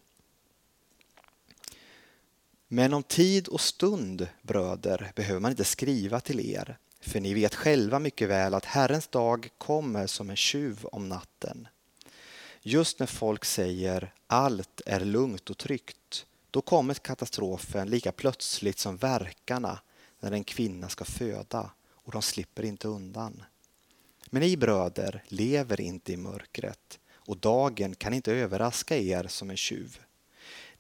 Men 2.69 2.95
om 2.95 3.03
tid 3.03 3.49
och 3.49 3.61
stund, 3.61 4.29
bröder, 4.43 5.13
behöver 5.15 5.41
man 5.41 5.51
inte 5.51 5.65
skriva 5.65 6.21
till 6.21 6.41
er 6.41 6.79
för 7.01 7.21
ni 7.21 7.35
vet 7.35 7.55
själva 7.55 7.99
mycket 7.99 8.29
väl 8.29 8.55
att 8.55 8.65
Herrens 8.65 9.09
dag 9.09 9.49
kommer 9.59 10.07
som 10.07 10.31
en 10.31 10.37
tjuv 10.37 10.87
om 10.93 11.09
natten. 11.09 11.69
Just 12.63 12.99
när 12.99 13.07
folk 13.07 13.45
säger 13.45 14.13
allt 14.27 14.81
är 14.87 15.01
lugnt 15.01 15.51
och 15.51 15.59
tryggt, 15.59 16.27
då 16.51 16.61
kommer 16.61 16.95
katastrofen 16.95 17.91
lika 17.91 18.13
plötsligt 18.13 18.79
som 18.79 18.97
verkarna 18.97 19.81
när 20.21 20.33
en 20.33 20.45
kvinna 20.45 20.89
ska 20.89 21.05
föda 21.05 21.71
och 21.91 22.13
de 22.13 22.23
slipper 22.23 22.65
inte 22.65 22.89
undan. 22.89 23.43
Men 24.31 24.43
ni 24.43 24.57
bröder 24.57 25.25
lever 25.29 25.81
inte 25.81 26.13
i 26.13 26.17
mörkret 26.17 26.99
och 27.13 27.37
dagen 27.37 27.95
kan 27.95 28.15
inte 28.15 28.33
överraska 28.33 28.97
er 28.97 29.27
som 29.29 29.51
en 29.51 29.57
tjuv. 29.57 29.99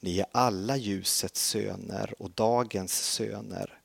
Ni 0.00 0.18
är 0.18 0.26
alla 0.32 0.76
ljusets 0.76 1.48
söner 1.48 2.14
och 2.18 2.30
dagens 2.30 2.92
söner. 2.92 3.80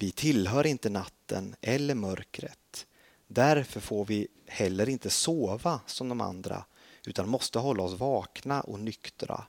Vi 0.00 0.10
tillhör 0.10 0.66
inte 0.66 0.90
natten 0.90 1.56
eller 1.60 1.94
mörkret. 1.94 2.86
Därför 3.26 3.80
får 3.80 4.04
vi 4.04 4.28
heller 4.46 4.88
inte 4.88 5.10
sova 5.10 5.80
som 5.86 6.08
de 6.08 6.20
andra 6.20 6.64
utan 7.06 7.28
måste 7.28 7.58
hålla 7.58 7.82
oss 7.82 7.98
vakna 7.98 8.60
och 8.60 8.80
nyktra. 8.80 9.44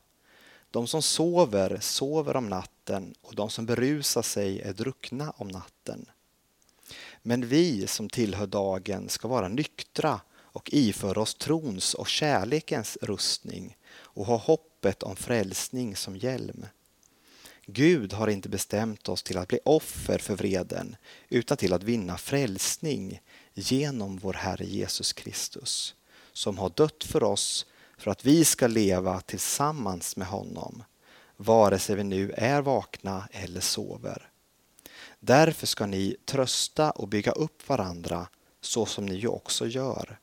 De 0.71 0.87
som 0.87 1.01
sover, 1.01 1.77
sover 1.81 2.35
om 2.35 2.49
natten 2.49 3.15
och 3.21 3.35
de 3.35 3.49
som 3.49 3.65
berusar 3.65 4.21
sig 4.21 4.61
är 4.61 4.73
druckna 4.73 5.33
om 5.37 5.47
natten. 5.47 6.05
Men 7.21 7.47
vi 7.47 7.87
som 7.87 8.09
tillhör 8.09 8.47
dagen 8.47 9.09
ska 9.09 9.27
vara 9.27 9.47
nyktra 9.47 10.21
och 10.31 10.69
iföra 10.73 11.21
oss 11.21 11.35
trons 11.35 11.93
och 11.93 12.07
kärlekens 12.07 12.97
rustning 13.01 13.77
och 13.91 14.25
ha 14.25 14.37
hoppet 14.37 15.03
om 15.03 15.15
frälsning 15.15 15.95
som 15.95 16.17
hjälm. 16.17 16.65
Gud 17.73 18.13
har 18.13 18.27
inte 18.27 18.49
bestämt 18.49 19.09
oss 19.09 19.23
till 19.23 19.37
att 19.37 19.47
bli 19.47 19.59
offer 19.65 20.17
för 20.17 20.35
vreden 20.35 20.95
utan 21.29 21.57
till 21.57 21.73
att 21.73 21.83
vinna 21.83 22.17
frälsning 22.17 23.21
genom 23.53 24.17
vår 24.17 24.33
Herre 24.33 24.65
Jesus 24.65 25.13
Kristus 25.13 25.95
som 26.33 26.57
har 26.57 26.69
dött 26.75 27.03
för 27.03 27.23
oss 27.23 27.65
för 27.97 28.11
att 28.11 28.25
vi 28.25 28.45
ska 28.45 28.67
leva 28.67 29.21
tillsammans 29.21 30.15
med 30.15 30.27
honom 30.27 30.83
vare 31.37 31.79
sig 31.79 31.95
vi 31.95 32.03
nu 32.03 32.31
är 32.31 32.61
vakna 32.61 33.27
eller 33.31 33.61
sover. 33.61 34.29
Därför 35.19 35.67
ska 35.67 35.85
ni 35.85 36.15
trösta 36.25 36.91
och 36.91 37.07
bygga 37.07 37.31
upp 37.31 37.69
varandra 37.69 38.27
så 38.61 38.85
som 38.85 39.05
ni 39.05 39.15
ju 39.15 39.27
också 39.27 39.67
gör. 39.67 40.19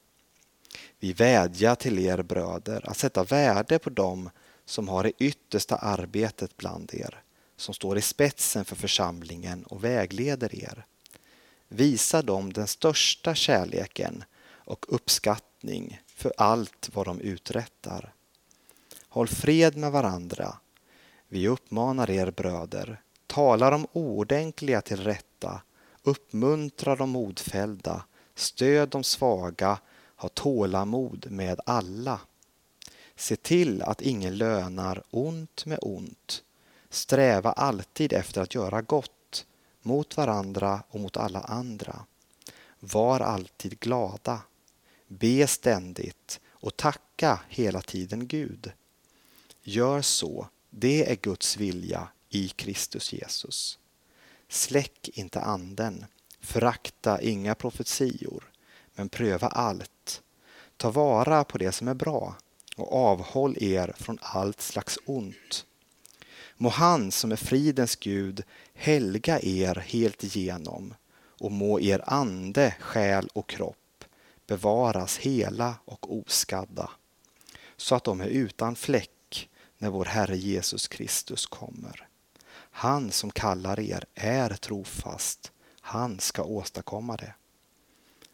Vi 0.99 1.13
vädjar 1.13 1.75
till 1.75 1.99
er 1.99 2.23
bröder 2.23 2.91
att 2.91 2.97
sätta 2.97 3.25
värde 3.25 3.79
på 3.79 3.91
dem 3.91 4.31
som 4.65 4.89
har 4.89 5.03
det 5.03 5.13
yttersta 5.19 5.77
arbetet 5.77 6.57
bland 6.57 6.95
er 6.95 7.23
som 7.57 7.75
står 7.75 7.99
i 7.99 8.03
spetsen 8.03 8.65
för 8.65 8.77
församlingen 8.77 9.65
och 9.65 9.85
vägleder 9.85 10.55
er. 10.55 10.87
Visa 11.69 12.23
dem 12.23 12.53
den 12.53 12.67
största 12.67 13.35
kärleken 13.35 14.25
och 14.47 14.87
uppskattning 14.89 16.01
för 16.07 16.33
allt 16.37 16.91
vad 16.93 17.07
de 17.07 17.21
uträttar. 17.21 18.13
Håll 19.09 19.29
fred 19.29 19.77
med 19.77 19.93
varandra. 19.93 20.57
Vi 21.29 21.49
uppmanar 21.49 22.11
er 22.11 22.31
bröder, 22.31 23.01
tala 23.27 23.71
de 23.71 23.87
oordentliga 23.93 24.81
till 24.81 25.01
rätta, 25.05 25.63
uppmuntra 26.03 26.97
de 26.97 27.11
modfällda, 27.11 28.05
stöd 28.35 28.89
de 28.89 29.05
svaga, 29.05 29.79
ha 30.17 30.29
tålamod 30.29 31.27
med 31.31 31.61
alla. 31.67 32.21
Se 33.17 33.37
till 33.37 33.83
att 33.83 34.01
ingen 34.01 34.37
lönar 34.37 35.03
ont 35.11 35.67
med 35.67 35.79
ont. 35.83 36.43
Sträva 36.97 37.53
alltid 37.53 38.13
efter 38.13 38.41
att 38.41 38.55
göra 38.55 38.83
gott 38.83 39.47
mot 39.83 40.17
varandra 40.17 40.83
och 40.89 41.01
mot 41.01 41.17
alla 41.17 41.41
andra. 41.41 42.05
Var 42.81 43.21
alltid 43.21 43.81
glada. 43.81 44.41
Be 45.09 45.47
ständigt 45.47 46.41
och 46.51 46.77
tacka 46.77 47.41
hela 47.49 47.81
tiden 47.81 48.27
Gud. 48.27 48.73
Gör 49.63 50.03
så, 50.03 50.49
det 50.71 51.11
är 51.11 51.17
Guds 51.17 51.57
vilja 51.57 52.09
i 52.29 52.49
Kristus 52.49 53.13
Jesus. 53.13 53.79
Släck 54.49 55.09
inte 55.09 55.41
anden, 55.41 56.07
förakta 56.41 57.21
inga 57.21 57.55
profetior, 57.55 58.51
men 58.95 59.09
pröva 59.09 59.49
allt. 59.49 60.23
Ta 60.77 60.91
vara 60.91 61.45
på 61.45 61.59
det 61.59 61.73
som 61.73 61.89
är 61.89 61.95
bra 61.95 62.37
och 62.77 62.93
avhåll 62.95 63.57
er 63.63 63.95
från 63.97 64.19
allt 64.23 64.61
slags 64.61 64.99
ont. 65.07 65.66
Må 66.57 66.69
han 66.69 67.11
som 67.11 67.33
är 67.33 67.37
fridens 67.37 67.97
Gud 67.97 68.43
helga 68.75 69.41
er 69.41 69.75
helt 69.75 70.25
igenom 70.25 70.95
och 71.41 71.53
må 71.53 71.81
er 71.81 72.03
ande, 72.07 72.75
själ 72.81 73.29
och 73.33 73.49
kropp 73.49 74.05
bevaras 74.47 75.19
hela 75.19 75.75
och 75.85 76.19
oskadda 76.19 76.91
så 77.77 77.95
att 77.95 78.05
de 78.05 78.21
är 78.21 78.27
utan 78.27 78.77
fläck 78.77 79.49
när 79.79 79.91
vår 79.91 80.05
Herre 80.05 80.37
Jesus 80.37 80.89
Kristus 80.89 81.47
kommer. 81.47 82.09
Han 82.71 83.11
som 83.11 83.31
kallar 83.31 83.81
er 83.81 84.05
är 84.15 84.51
trofast. 84.51 85.53
Han 85.81 86.21
ska 86.21 86.43
åstadkomma 86.43 87.17
det. 87.17 87.35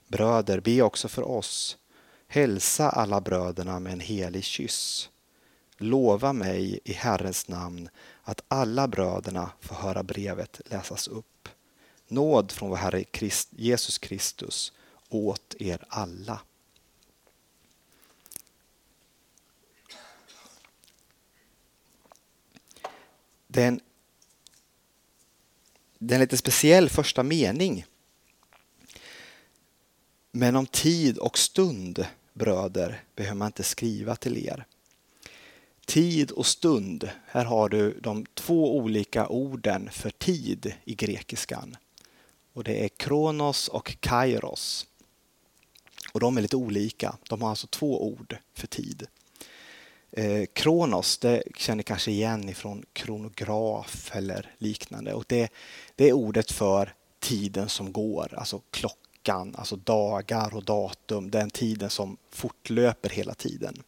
Bröder, 0.08 0.60
be 0.60 0.82
också 0.82 1.08
för 1.08 1.22
oss. 1.22 1.78
Hälsa 2.28 2.90
alla 2.90 3.20
bröderna 3.20 3.80
med 3.80 3.92
en 3.92 4.00
helig 4.00 4.44
kyss. 4.44 5.10
Lova 5.76 6.32
mig 6.32 6.80
i 6.84 6.92
Herrens 6.92 7.48
namn 7.48 7.88
att 8.22 8.44
alla 8.48 8.88
bröderna 8.88 9.52
får 9.60 9.74
höra 9.74 10.02
brevet 10.02 10.60
läsas 10.64 11.08
upp. 11.08 11.48
Nåd 12.08 12.52
från 12.52 12.70
vår 12.70 12.76
Herre 12.76 13.04
Christ, 13.12 13.48
Jesus 13.50 13.98
Kristus 13.98 14.72
åt 15.08 15.54
er 15.58 15.84
alla. 15.88 16.40
Den 23.46 23.80
det 26.04 26.14
är 26.14 26.16
en 26.16 26.20
lite 26.20 26.36
speciell 26.36 26.88
första 26.88 27.22
mening. 27.22 27.86
Men 30.30 30.56
om 30.56 30.66
tid 30.66 31.18
och 31.18 31.38
stund, 31.38 32.06
bröder, 32.32 33.04
behöver 33.16 33.36
man 33.36 33.46
inte 33.46 33.62
skriva 33.62 34.16
till 34.16 34.46
er. 34.46 34.66
Tid 35.86 36.30
och 36.30 36.46
stund, 36.46 37.10
här 37.26 37.44
har 37.44 37.68
du 37.68 38.00
de 38.00 38.26
två 38.34 38.76
olika 38.76 39.28
orden 39.28 39.90
för 39.92 40.10
tid 40.10 40.74
i 40.84 40.94
grekiskan. 40.94 41.76
Och 42.52 42.64
Det 42.64 42.84
är 42.84 42.88
kronos 42.88 43.68
och 43.68 43.96
kairos. 44.00 44.86
Och 46.12 46.20
De 46.20 46.36
är 46.36 46.42
lite 46.42 46.56
olika. 46.56 47.16
De 47.28 47.42
har 47.42 47.48
alltså 47.48 47.66
två 47.66 48.06
ord 48.06 48.36
för 48.54 48.66
tid. 48.66 49.06
Eh, 50.10 50.46
kronos, 50.52 51.18
det 51.18 51.42
känner 51.56 51.76
ni 51.76 51.82
kanske 51.82 52.10
igen 52.10 52.48
ifrån 52.48 52.84
kronograf 52.92 54.10
eller 54.14 54.54
liknande. 54.58 55.14
Och 55.14 55.24
det, 55.28 55.52
det 55.96 56.08
är 56.08 56.12
ordet 56.12 56.52
för 56.52 56.94
tiden 57.20 57.68
som 57.68 57.92
går, 57.92 58.34
alltså 58.34 58.60
klockan, 58.70 59.54
alltså 59.56 59.76
dagar 59.76 60.54
och 60.54 60.64
datum, 60.64 61.30
den 61.30 61.50
tiden 61.50 61.90
som 61.90 62.16
fortlöper 62.30 63.08
hela 63.10 63.34
tiden. 63.34 63.82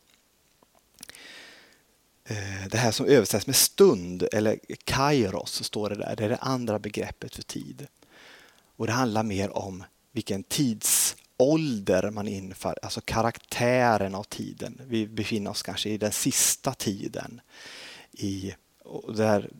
Eh, 2.25 2.69
det 2.71 2.79
här 2.79 2.91
som 2.91 3.07
översätts 3.07 3.47
med 3.47 3.57
stund 3.57 4.29
eller 4.33 4.61
kairos 4.85 5.65
står 5.65 5.91
det 5.91 5.97
där, 5.97 6.17
det 6.17 6.25
är 6.25 6.29
det 6.29 6.37
andra 6.37 6.79
begreppet 6.79 7.35
för 7.35 7.43
tid. 7.43 7.87
Och 8.77 8.87
det 8.87 8.93
handlar 8.93 9.23
mer 9.23 9.57
om 9.57 9.85
vilken 10.13 10.43
tidsålder 10.43 12.11
man 12.11 12.29
inför, 12.29 12.79
alltså 12.83 13.01
karaktären 13.01 14.15
av 14.15 14.25
tiden. 14.25 14.81
Vi 14.87 15.07
befinner 15.07 15.51
oss 15.51 15.63
kanske 15.63 15.89
i 15.91 15.99
den 15.99 16.13
sista 16.13 16.75
tiden. 16.75 17.41
I, 18.13 18.55
där 19.09 19.51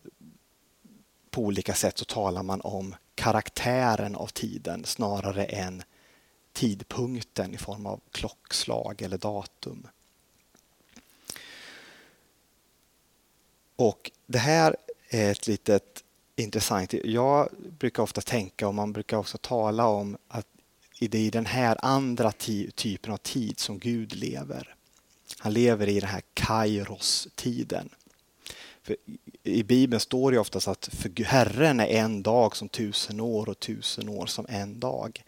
på 1.31 1.43
olika 1.43 1.75
sätt 1.75 1.99
så 1.99 2.05
talar 2.05 2.43
man 2.43 2.61
om 2.61 2.95
karaktären 3.15 4.17
av 4.17 4.27
tiden 4.27 4.85
snarare 4.85 5.45
än 5.45 5.83
tidpunkten 6.53 7.55
i 7.55 7.59
form 7.59 7.87
av 7.87 8.01
klockslag 8.13 9.03
eller 9.03 9.19
datum. 9.19 9.87
Och 13.77 14.11
Det 14.27 14.39
här 14.39 14.77
är 15.09 15.31
ett 15.31 15.47
litet 15.47 16.05
intressant. 16.37 16.95
Jag 17.05 17.49
brukar 17.79 18.03
ofta 18.03 18.21
tänka 18.21 18.69
och 18.69 18.75
man 18.75 18.93
brukar 18.93 19.17
också 19.17 19.39
tala 19.39 19.87
om 19.87 20.17
att 20.29 20.47
det 21.01 21.19
är 21.19 21.23
i 21.23 21.31
den 21.31 21.47
här 21.47 21.77
andra 21.83 22.33
typen 22.75 23.13
av 23.13 23.17
tid 23.17 23.59
som 23.59 23.79
Gud 23.79 24.15
lever. 24.15 24.75
Han 25.39 25.53
lever 25.53 25.89
i 25.89 26.01
den 26.01 26.09
här 26.09 26.23
Kairos-tiden. 26.35 27.89
För 28.83 28.97
I 29.43 29.63
Bibeln 29.63 30.01
står 30.01 30.33
det 30.33 30.39
oftast 30.39 30.69
att 30.69 30.89
för 30.93 31.25
Herren 31.25 31.81
är 31.81 31.87
en 31.87 32.23
dag 32.23 32.57
som 32.57 32.69
tusen 32.69 33.21
år 33.21 33.49
och 33.49 33.61
tusen 33.61 34.09
år 34.09 34.27
som 34.27 34.47
en 34.49 34.81
dag. 34.81 35.25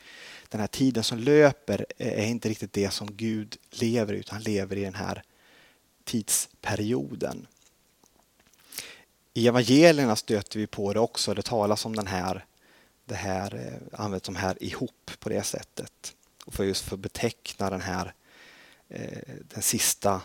Den 0.49 0.61
här 0.61 0.67
tiden 0.67 1.05
som 1.05 1.19
löper 1.19 1.87
är 1.99 2.27
inte 2.27 2.49
riktigt 2.49 2.73
det 2.73 2.91
som 2.91 3.17
Gud 3.17 3.57
lever 3.71 4.15
i 4.15 4.19
utan 4.19 4.35
han 4.35 4.43
lever 4.43 4.77
i 4.77 4.85
den 4.85 4.95
här 4.95 5.23
tidsperioden. 6.05 7.47
I 9.37 9.49
evangelierna 9.49 10.17
stöter 10.17 10.59
vi 10.59 10.67
på 10.67 10.93
det 10.93 11.01
också. 11.01 11.35
Det 11.35 11.43
talas 11.43 11.85
om 11.85 11.97
den 11.97 12.07
här 12.07 12.45
det 13.05 13.15
här 13.15 13.55
eh, 13.55 14.01
används 14.01 14.27
som 14.27 14.37
här 14.37 14.63
ihop 14.63 15.11
på 15.19 15.29
det 15.29 15.43
sättet. 15.43 16.15
Och 16.45 16.55
för 16.55 16.65
just 16.65 16.85
för 16.85 16.95
att 16.95 17.01
beteckna 17.01 17.71
den 17.71 17.81
här 17.81 18.15
eh, 18.89 19.19
den 19.55 19.63
sista 19.63 20.21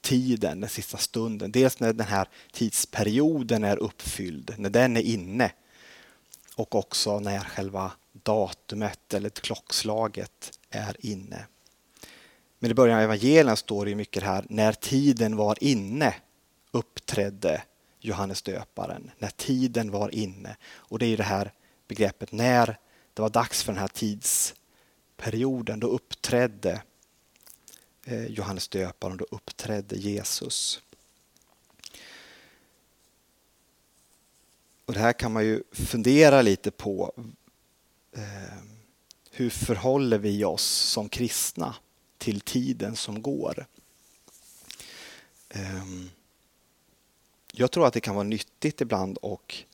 tiden, 0.00 0.60
den 0.60 0.70
sista 0.70 0.98
stunden. 0.98 1.52
Dels 1.52 1.80
när 1.80 1.92
den 1.92 2.06
här 2.06 2.28
tidsperioden 2.52 3.64
är 3.64 3.76
uppfylld, 3.76 4.54
när 4.58 4.70
den 4.70 4.96
är 4.96 5.02
inne 5.02 5.52
och 6.56 6.74
också 6.74 7.20
när 7.20 7.40
själva 7.40 7.92
datumet 8.12 9.14
eller 9.14 9.30
klockslaget 9.30 10.58
är 10.70 10.96
inne. 10.98 11.46
Men 12.58 12.70
i 12.70 12.74
början 12.74 12.98
av 12.98 13.04
evangelien 13.04 13.56
står 13.56 13.86
det 13.86 13.94
mycket 13.94 14.22
här, 14.22 14.44
när 14.48 14.72
tiden 14.72 15.36
var 15.36 15.64
inne 15.64 16.14
uppträdde 16.70 17.62
Johannes 18.00 18.42
döparen. 18.42 19.10
När 19.18 19.30
tiden 19.30 19.90
var 19.90 20.14
inne. 20.14 20.56
Och 20.72 20.98
det 20.98 21.06
är 21.06 21.16
det 21.16 21.22
här 21.22 21.52
begreppet 21.88 22.32
när 22.32 22.78
det 23.14 23.22
var 23.22 23.30
dags 23.30 23.62
för 23.62 23.72
den 23.72 23.80
här 23.80 23.88
tidsperioden. 23.88 25.80
Då 25.80 25.86
uppträdde 25.86 26.82
eh, 28.04 28.26
Johannes 28.26 28.68
döparen, 28.68 29.16
då 29.16 29.26
uppträdde 29.30 29.96
Jesus. 29.96 30.82
Och 34.84 34.94
det 34.94 35.00
här 35.00 35.12
kan 35.12 35.32
man 35.32 35.44
ju 35.44 35.62
fundera 35.72 36.42
lite 36.42 36.70
på. 36.70 37.12
Eh, 38.12 38.58
hur 39.30 39.50
förhåller 39.50 40.18
vi 40.18 40.44
oss 40.44 40.64
som 40.64 41.08
kristna 41.08 41.74
till 42.18 42.40
tiden 42.40 42.96
som 42.96 43.22
går? 43.22 43.66
Ehm, 45.48 46.10
jag 47.52 47.70
tror 47.70 47.86
att 47.86 47.94
det 47.94 48.00
kan 48.00 48.14
vara 48.14 48.24
nyttigt 48.24 48.80
ibland 48.80 49.16
och 49.16 49.64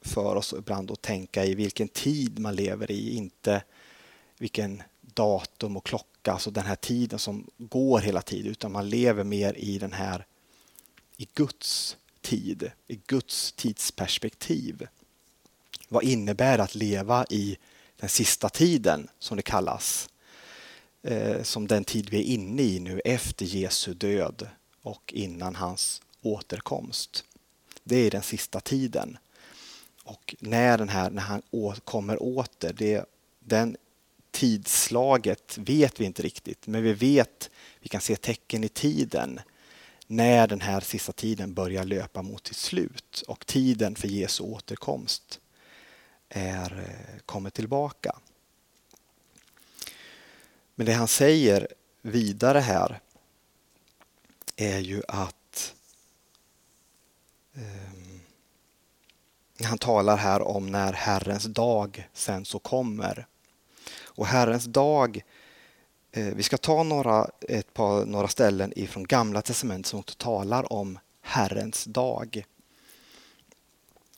för 0.00 0.36
oss 0.36 0.54
ibland 0.58 0.90
att 0.90 1.02
tänka 1.02 1.44
i 1.44 1.54
vilken 1.54 1.88
tid 1.88 2.38
man 2.38 2.56
lever 2.56 2.90
i, 2.90 3.16
inte 3.16 3.62
vilken 4.38 4.82
datum 5.00 5.76
och 5.76 5.86
klocka, 5.86 6.32
alltså 6.32 6.50
den 6.50 6.64
här 6.64 6.76
tiden 6.76 7.18
som 7.18 7.46
går 7.58 8.00
hela 8.00 8.22
tiden, 8.22 8.50
utan 8.50 8.72
man 8.72 8.88
lever 8.88 9.24
mer 9.24 9.54
i 9.56 9.78
den 9.78 9.92
här 9.92 10.26
i 11.16 11.28
Guds 11.34 11.96
tid, 12.20 12.70
i 12.86 13.00
Guds 13.06 13.52
tidsperspektiv. 13.52 14.86
Vad 15.88 16.04
innebär 16.04 16.56
det 16.56 16.62
att 16.62 16.74
leva 16.74 17.26
i 17.30 17.56
den 17.96 18.08
sista 18.08 18.48
tiden 18.48 19.08
som 19.18 19.36
det 19.36 19.42
kallas? 19.42 20.08
Eh, 21.02 21.42
som 21.42 21.66
den 21.66 21.84
tid 21.84 22.10
vi 22.10 22.18
är 22.18 22.34
inne 22.34 22.62
i 22.62 22.80
nu 22.80 23.00
efter 23.04 23.46
Jesu 23.46 23.94
död 23.94 24.48
och 24.82 25.12
innan 25.16 25.54
hans 25.54 26.02
återkomst. 26.22 27.24
Det 27.84 27.96
är 27.96 28.10
den 28.10 28.22
sista 28.22 28.60
tiden. 28.60 29.18
Och 30.04 30.34
när, 30.38 30.78
den 30.78 30.88
här, 30.88 31.10
när 31.10 31.22
han 31.22 31.42
kommer 31.84 32.22
åter, 32.22 32.72
det, 32.72 33.04
den 33.38 33.76
tidslaget 34.30 35.58
vet 35.58 36.00
vi 36.00 36.04
inte 36.04 36.22
riktigt, 36.22 36.66
men 36.66 36.82
vi 36.82 36.92
vet, 36.92 37.50
vi 37.80 37.88
kan 37.88 38.00
se 38.00 38.16
tecken 38.16 38.64
i 38.64 38.68
tiden 38.68 39.40
när 40.06 40.46
den 40.46 40.60
här 40.60 40.80
sista 40.80 41.12
tiden 41.12 41.54
börjar 41.54 41.84
löpa 41.84 42.22
mot 42.22 42.46
sitt 42.46 42.56
slut 42.56 43.22
och 43.28 43.46
tiden 43.46 43.94
för 43.94 44.08
Jesu 44.08 44.42
återkomst 44.42 45.40
är, 46.28 46.78
eh, 46.78 47.20
kommer 47.26 47.50
tillbaka. 47.50 48.16
Men 50.74 50.86
det 50.86 50.92
han 50.92 51.08
säger 51.08 51.68
vidare 52.02 52.58
här 52.58 53.00
är 54.56 54.78
ju 54.78 55.02
att 55.08 55.39
Ehm, 57.60 58.20
han 59.64 59.78
talar 59.78 60.16
här 60.16 60.42
om 60.42 60.66
när 60.66 60.92
Herrens 60.92 61.44
dag 61.44 62.08
sen 62.12 62.44
så 62.44 62.58
kommer. 62.58 63.26
Och 64.04 64.26
Herrens 64.26 64.64
dag, 64.64 65.22
eh, 66.12 66.34
vi 66.34 66.42
ska 66.42 66.56
ta 66.56 66.82
några, 66.82 67.30
ett 67.48 67.74
par, 67.74 68.04
några 68.04 68.28
ställen 68.28 68.72
ifrån 68.76 69.04
Gamla 69.04 69.42
testamentet 69.42 69.86
som 69.86 70.00
också 70.00 70.14
talar 70.18 70.72
om 70.72 70.98
Herrens 71.20 71.84
dag. 71.84 72.44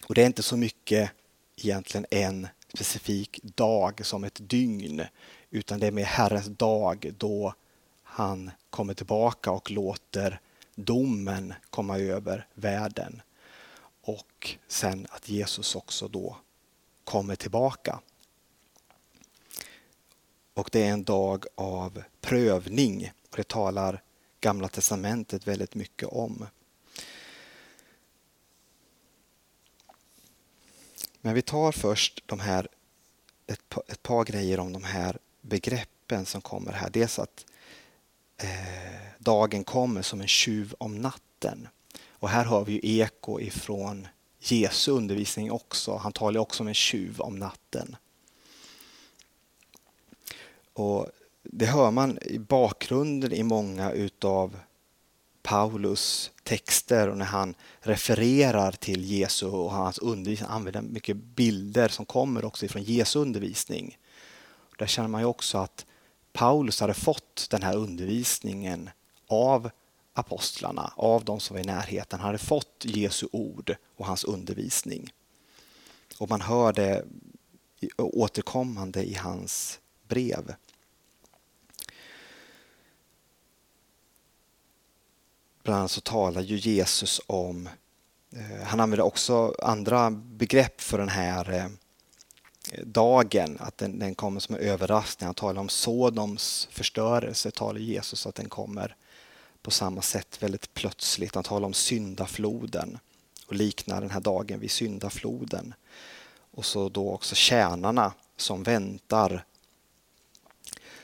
Och 0.07 0.15
det 0.15 0.23
är 0.23 0.27
inte 0.27 0.43
så 0.43 0.57
mycket 0.57 1.11
egentligen 1.57 2.07
en 2.11 2.49
specifik 2.75 3.41
dag 3.43 4.07
som 4.07 4.25
ett 4.25 4.49
dygn 4.49 5.03
utan 5.51 5.81
det 5.81 5.87
är 5.87 5.93
med 5.93 6.05
Herrens 6.05 6.47
dag 6.47 7.13
då 7.19 7.55
han 8.03 8.51
kommer 8.71 8.95
tillbaka 8.95 9.51
och 9.51 9.71
låter 9.71 10.41
domen 10.75 11.55
komma 11.71 11.99
över 11.99 12.47
världen. 12.55 13.23
Och 14.03 14.57
sen 14.69 15.07
att 15.11 15.29
Jesus 15.29 15.77
också 15.77 16.09
då 16.09 16.37
kommer 17.05 17.37
tillbaka. 17.37 18.01
Och 20.55 20.69
det 20.73 20.83
är 20.83 20.93
en 20.93 21.05
dag 21.05 21.45
av 21.55 22.03
prövning 22.21 23.13
och 23.31 23.37
det 23.37 23.49
talar 23.49 24.03
Gamla 24.41 24.69
testamentet 24.69 25.47
väldigt 25.47 25.75
mycket 25.75 26.09
om. 26.09 26.47
Men 31.21 31.35
vi 31.35 31.43
tar 31.43 31.73
först 31.73 32.23
de 32.27 32.41
här, 32.41 32.69
ett, 33.47 33.75
ett 33.89 34.03
par 34.03 34.25
grejer 34.25 34.61
om 34.61 34.73
de 34.73 34.85
här 34.85 35.19
begreppen 35.41 36.27
som 36.27 36.41
kommer 36.41 36.73
här. 36.73 36.91
Dels 36.91 37.19
att 37.19 37.47
eh, 38.37 38.49
dagen 39.19 39.65
kommer 39.65 40.03
som 40.03 40.21
en 40.21 40.29
tjuv 40.29 40.75
om 40.79 40.97
natten. 40.99 41.69
Och 42.23 42.29
här 42.29 42.45
har 42.45 42.65
vi 42.65 42.73
ju 42.73 43.01
eko 43.01 43.41
ifrån 43.41 44.09
Jesu 44.39 44.93
undervisning 44.93 45.53
också. 45.53 45.97
Han 45.97 46.13
talar 46.13 46.41
också 46.41 46.63
om 46.63 46.69
en 46.69 46.75
tjuv 46.75 47.21
om 47.21 47.37
natten. 47.37 47.97
Och 50.73 51.07
Det 51.43 51.67
hör 51.67 51.91
man 51.91 52.19
i 52.23 52.39
bakgrunden 52.39 53.33
i 53.33 53.43
många 53.43 53.91
utav 53.93 54.57
Paulus 55.43 56.31
texter 56.43 57.09
och 57.09 57.19
när 57.19 57.25
han 57.25 57.55
refererar 57.81 58.73
till 58.73 59.05
Jesu 59.05 59.47
och 59.47 59.73
hans 59.73 59.99
undervisning 59.99 60.49
han 60.49 60.57
använder 60.57 60.83
mycket 60.83 61.17
bilder 61.17 61.89
som 61.89 62.07
kommer 62.07 62.45
också 62.45 62.65
ifrån 62.65 62.83
Jesu 62.83 63.19
undervisning. 63.19 63.99
Där 64.79 64.87
känner 64.87 65.09
man 65.09 65.21
ju 65.21 65.27
också 65.27 65.59
att 65.59 65.87
Paulus 66.33 66.81
hade 66.81 66.95
fått 66.95 67.47
den 67.51 67.63
här 67.63 67.77
undervisningen 67.77 68.91
av 69.27 69.71
apostlarna, 70.13 70.93
av 70.97 71.25
de 71.25 71.41
som 71.41 71.55
var 71.55 71.63
i 71.63 71.67
närheten. 71.67 72.21
Hade 72.21 72.39
fått 72.39 72.85
Jesu 72.85 73.27
ord 73.33 73.77
och 73.97 74.07
hans 74.07 74.25
undervisning. 74.25 75.13
Och 76.19 76.31
man 76.31 76.41
hör 76.41 76.73
det 76.73 77.05
återkommande 77.99 79.05
i 79.05 79.15
hans 79.15 79.81
brev. 80.09 80.55
Bland 85.63 85.79
annat 85.79 85.91
så 85.91 86.01
talar 86.01 86.43
ju 86.43 86.57
Jesus 86.57 87.21
om, 87.27 87.69
eh, 88.33 88.63
han 88.65 88.81
använder 88.81 89.05
också 89.05 89.55
andra 89.63 90.11
begrepp 90.11 90.81
för 90.81 90.99
den 90.99 91.09
här 91.09 91.53
eh, 91.53 91.67
dagen, 92.85 93.57
att 93.61 93.79
den, 93.79 93.99
den, 93.99 94.15
kommer 94.15 94.41
som 94.41 94.55
en 94.55 94.61
överraskning. 94.61 95.27
Han 95.27 95.35
talar 95.35 95.61
om 95.61 95.69
Sodoms 95.69 96.69
förstörelse, 96.71 97.51
talar 97.51 97.81
Jesus 97.81 98.27
att 98.27 98.35
den 98.35 98.49
kommer 98.49 98.97
på 99.63 99.71
samma 99.71 100.03
sätt 100.03 100.43
väldigt 100.43 100.75
plötsligt. 100.75 101.35
Han 101.35 101.45
talar 101.45 101.67
om 101.67 101.75
syndafloden 101.75 102.99
och 103.47 103.55
liknar 103.55 104.01
den 104.01 104.11
här 104.11 104.21
dagen 104.21 104.61
vid 104.61 104.71
syndafloden. 104.71 105.75
Och 106.51 106.65
så 106.65 106.89
då 106.89 107.11
också 107.11 107.35
tjänarna 107.35 108.13
som 108.37 108.63
väntar, 108.63 109.45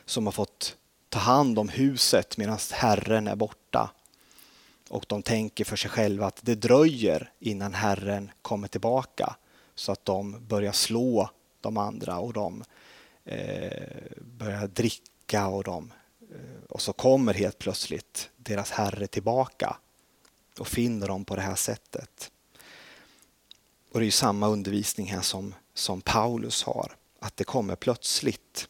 som 0.05 0.27
har 0.27 0.33
fått 0.33 0.77
ta 1.09 1.19
hand 1.19 1.59
om 1.59 1.69
huset 1.69 2.37
medan 2.37 2.59
Herren 2.73 3.29
är 3.29 3.37
borta. 3.37 3.91
Och 4.89 5.05
de 5.09 5.23
tänker 5.23 5.65
för 5.65 5.77
sig 5.77 5.91
själva 5.91 6.27
att 6.27 6.41
det 6.43 6.55
dröjer 6.55 7.33
innan 7.39 7.75
Herren 7.75 8.31
kommer 8.43 8.69
tillbaka 8.69 9.37
så 9.75 9.93
att 9.93 10.05
de 10.05 10.47
börjar 10.47 10.73
slå 10.73 11.31
de 11.61 11.77
andra 11.77 12.19
och 12.19 12.33
de 12.33 12.65
eh, 13.25 14.13
börjar 14.17 14.67
dricka 14.67 15.47
och 15.47 15.65
de 15.65 15.93
Eh, 16.31 16.65
och 16.69 16.83
så 16.83 16.93
kommer 16.93 17.35
helt 17.35 17.59
plötsligt 17.59 18.31
deras 18.37 18.71
herre 18.71 19.07
tillbaka 19.07 19.77
och 20.59 20.69
finner 20.69 21.09
dem 21.09 21.25
på 21.25 21.37
det 21.37 21.43
här 21.43 21.55
sättet. 21.55 22.31
Och 23.93 24.01
det 24.01 24.07
är 24.07 24.11
samma 24.11 24.49
undervisning 24.49 25.07
här 25.07 25.21
som, 25.21 25.55
som 25.75 26.01
Paulus 26.01 26.63
har, 26.63 26.97
att 27.19 27.37
det 27.37 27.45
kommer 27.45 27.77
plötsligt. 27.77 28.69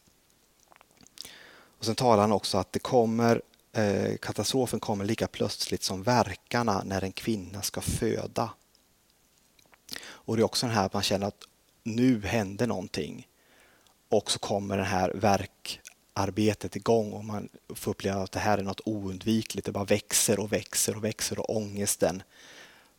Och 1.78 1.84
Sen 1.84 1.94
talar 1.94 2.20
han 2.20 2.32
också 2.32 2.58
att 2.58 2.72
det 2.72 2.78
kommer, 2.78 3.42
eh, 3.72 4.16
katastrofen 4.16 4.80
kommer 4.80 5.04
lika 5.04 5.26
plötsligt 5.26 5.82
som 5.82 6.02
verkarna 6.02 6.82
när 6.84 7.04
en 7.04 7.12
kvinna 7.12 7.62
ska 7.62 7.80
föda. 7.80 8.50
Och 10.00 10.36
Det 10.36 10.40
är 10.42 10.44
också 10.44 10.66
den 10.66 10.74
här 10.74 10.86
att 10.86 10.92
man 10.92 11.02
känner 11.02 11.26
att 11.26 11.44
nu 11.82 12.22
händer 12.22 12.66
någonting. 12.66 13.28
Och 14.08 14.30
så 14.30 14.38
kommer 14.38 14.76
den 14.76 14.86
här 14.86 15.10
arbetet 16.18 16.76
igång 16.76 17.12
och 17.12 17.24
man 17.24 17.48
får 17.74 17.90
uppleva 17.90 18.22
att 18.22 18.32
det 18.32 18.38
här 18.38 18.58
är 18.58 18.62
något 18.62 18.80
oundvikligt. 18.84 19.66
Det 19.66 19.72
bara 19.72 19.84
växer 19.84 20.40
och 20.40 20.52
växer 20.52 20.96
och 20.96 21.04
växer 21.04 21.38
och 21.38 21.56
ångesten 21.56 22.22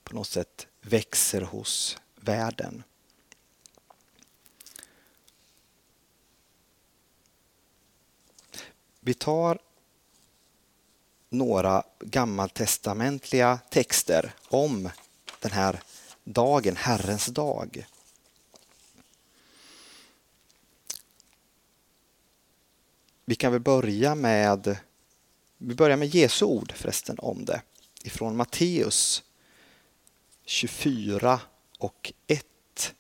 på 0.03 0.15
något 0.15 0.27
sätt 0.27 0.67
växer 0.81 1.41
hos 1.41 1.97
världen. 2.15 2.83
Vi 8.99 9.13
tar 9.13 9.59
några 11.29 11.83
gammaltestamentliga 11.99 13.59
texter 13.69 14.33
om 14.47 14.89
den 15.39 15.51
här 15.51 15.79
dagen, 16.23 16.75
Herrens 16.75 17.25
dag. 17.25 17.85
Vi 23.29 23.35
kan 23.35 23.51
väl 23.51 23.61
börja 23.61 24.15
med, 24.15 24.77
vi 25.57 25.75
börjar 25.75 25.97
med 25.97 26.15
Jesu 26.15 26.45
ord 26.45 26.71
förresten 26.71 27.19
om 27.19 27.45
det. 27.45 27.61
Ifrån 28.03 28.35
Matteus 28.35 29.23
24 30.45 31.41
och 31.79 32.13
1. 32.27 32.95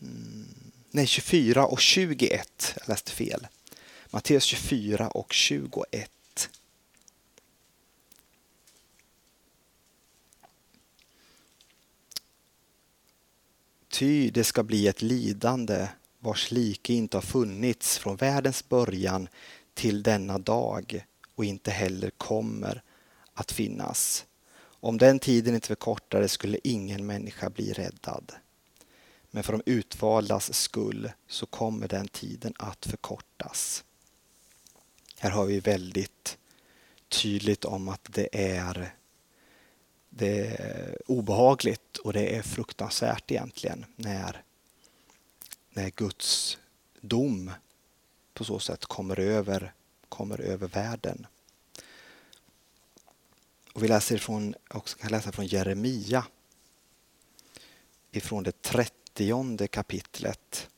Mm, 0.00 0.48
nej, 0.90 1.06
24 1.06 1.66
och 1.66 1.80
21. 1.80 2.74
Jag 2.76 2.88
läste 2.88 3.12
fel. 3.12 3.46
Matteus 4.10 4.44
24 4.44 5.08
och 5.08 5.32
21. 5.32 6.15
Ty 13.98 14.30
det 14.30 14.44
ska 14.44 14.62
bli 14.62 14.88
ett 14.88 15.02
lidande 15.02 15.88
vars 16.18 16.50
like 16.50 16.92
inte 16.92 17.16
har 17.16 17.22
funnits 17.22 17.98
från 17.98 18.16
världens 18.16 18.68
början 18.68 19.28
till 19.74 20.02
denna 20.02 20.38
dag 20.38 21.04
och 21.34 21.44
inte 21.44 21.70
heller 21.70 22.10
kommer 22.10 22.82
att 23.34 23.52
finnas. 23.52 24.26
Om 24.58 24.98
den 24.98 25.18
tiden 25.18 25.54
inte 25.54 25.68
förkortades 25.68 26.32
skulle 26.32 26.58
ingen 26.64 27.06
människa 27.06 27.50
bli 27.50 27.72
räddad. 27.72 28.32
Men 29.30 29.42
för 29.42 29.52
de 29.52 29.62
utvaldas 29.66 30.54
skull 30.54 31.10
så 31.28 31.46
kommer 31.46 31.88
den 31.88 32.08
tiden 32.08 32.54
att 32.58 32.86
förkortas. 32.86 33.84
Här 35.18 35.30
har 35.30 35.46
vi 35.46 35.60
väldigt 35.60 36.38
tydligt 37.08 37.64
om 37.64 37.88
att 37.88 38.06
det 38.10 38.28
är 38.32 38.95
det 40.18 40.46
är 40.46 40.96
obehagligt 41.06 41.96
och 41.96 42.12
det 42.12 42.36
är 42.36 42.42
fruktansvärt 42.42 43.30
egentligen 43.30 43.84
när, 43.96 44.42
när 45.70 45.90
Guds 45.90 46.58
dom 47.00 47.52
på 48.34 48.44
så 48.44 48.58
sätt 48.58 48.84
kommer 48.84 49.20
över, 49.20 49.72
kommer 50.08 50.40
över 50.40 50.68
världen. 50.68 51.26
Och 53.72 53.82
vi 53.82 53.88
läser 53.88 54.18
från, 54.18 54.54
också 54.70 54.98
kan 54.98 55.10
läsa 55.10 55.32
från 55.32 55.46
Jeremia 55.46 56.26
ifrån 58.10 58.42
det 58.42 58.62
trettionde 58.62 59.68
kapitlet. 59.68 60.68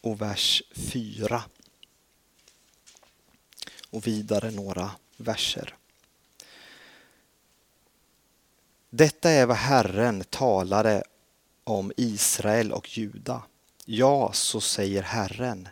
Och 0.00 0.20
vers 0.20 0.62
4. 0.74 1.42
Och 3.90 4.06
vidare 4.06 4.50
några 4.50 4.90
verser. 5.16 5.74
Detta 8.90 9.30
är 9.30 9.46
vad 9.46 9.56
Herren 9.56 10.24
talade 10.30 11.02
om 11.64 11.92
Israel 11.96 12.72
och 12.72 12.98
Juda. 12.98 13.42
Ja, 13.84 14.30
så 14.32 14.60
säger 14.60 15.02
Herren. 15.02 15.68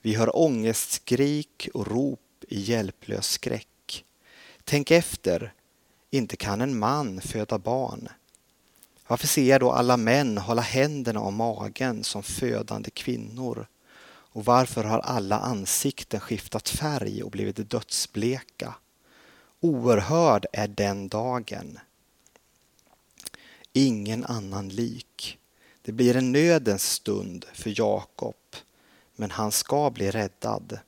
Vi 0.00 0.14
hör 0.14 0.36
ångestskrik 0.36 1.68
och 1.74 1.86
rop 1.86 2.20
i 2.48 2.60
hjälplös 2.60 3.26
skräck. 3.26 4.04
Tänk 4.64 4.90
efter, 4.90 5.52
inte 6.10 6.36
kan 6.36 6.60
en 6.60 6.78
man 6.78 7.20
föda 7.20 7.58
barn. 7.58 8.08
Varför 9.06 9.26
ser 9.26 9.44
jag 9.44 9.60
då 9.60 9.72
alla 9.72 9.96
män 9.96 10.38
hålla 10.38 10.62
händerna 10.62 11.20
om 11.20 11.34
magen 11.34 12.04
som 12.04 12.22
födande 12.22 12.90
kvinnor? 12.90 13.66
Och 14.34 14.44
varför 14.44 14.84
har 14.84 14.98
alla 14.98 15.38
ansikten 15.38 16.20
skiftat 16.20 16.68
färg 16.68 17.22
och 17.22 17.30
blivit 17.30 17.70
dödsbleka? 17.70 18.74
Oerhörd 19.60 20.46
är 20.52 20.68
den 20.68 21.08
dagen. 21.08 21.78
Ingen 23.72 24.24
annan 24.24 24.68
lik. 24.68 25.38
Det 25.82 25.92
blir 25.92 26.16
en 26.16 26.32
nödens 26.32 26.90
stund 26.90 27.44
för 27.52 27.80
Jakob, 27.80 28.36
men 29.16 29.30
han 29.30 29.52
ska 29.52 29.90
bli 29.90 30.10
räddad. 30.10 30.78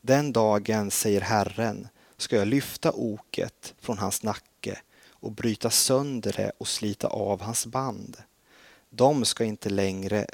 Den 0.00 0.32
dagen, 0.32 0.90
säger 0.90 1.20
Herren, 1.20 1.88
ska 2.16 2.36
jag 2.36 2.48
lyfta 2.48 2.92
oket 2.92 3.74
från 3.80 3.98
hans 3.98 4.22
nacke 4.22 4.78
och 5.10 5.32
bryta 5.32 5.70
sönder 5.70 6.32
det 6.36 6.52
och 6.58 6.68
slita 6.68 7.08
av 7.08 7.40
hans 7.42 7.66
band. 7.66 8.16
De 8.90 9.24
ska 9.24 9.44
inte 9.44 9.70
längre 9.70 10.26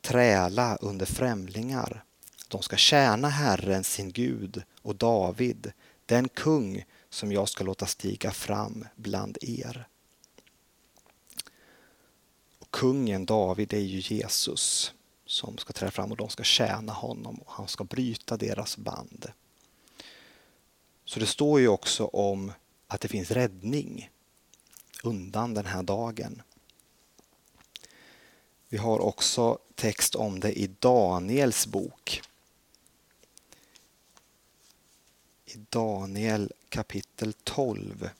träla 0.00 0.76
under 0.76 1.06
främlingar. 1.06 2.04
De 2.48 2.62
ska 2.62 2.76
tjäna 2.76 3.28
Herren, 3.28 3.84
sin 3.84 4.12
Gud, 4.12 4.62
och 4.82 4.96
David, 4.96 5.72
den 6.06 6.28
kung 6.28 6.84
som 7.10 7.32
jag 7.32 7.48
ska 7.48 7.64
låta 7.64 7.86
stiga 7.86 8.30
fram 8.30 8.86
bland 8.96 9.38
er. 9.40 9.88
Och 12.58 12.70
kungen 12.70 13.26
David 13.26 13.72
är 13.72 13.78
ju 13.78 14.14
Jesus 14.14 14.94
som 15.26 15.58
ska 15.58 15.72
träda 15.72 15.90
fram 15.90 16.10
och 16.10 16.16
de 16.16 16.28
ska 16.28 16.42
tjäna 16.42 16.92
honom 16.92 17.34
och 17.34 17.52
han 17.52 17.68
ska 17.68 17.84
bryta 17.84 18.36
deras 18.36 18.76
band. 18.76 19.32
Så 21.04 21.20
det 21.20 21.26
står 21.26 21.60
ju 21.60 21.68
också 21.68 22.04
om 22.04 22.52
att 22.86 23.00
det 23.00 23.08
finns 23.08 23.30
räddning 23.30 24.10
undan 25.02 25.54
den 25.54 25.66
här 25.66 25.82
dagen. 25.82 26.42
Vi 28.72 28.78
har 28.78 28.98
också 28.98 29.58
text 29.74 30.14
om 30.14 30.40
det 30.40 30.52
i 30.52 30.66
Daniels 30.66 31.66
bok. 31.66 32.22
I 35.44 35.56
Daniel 35.56 36.52
kapitel 36.68 37.32
12. 37.32 38.10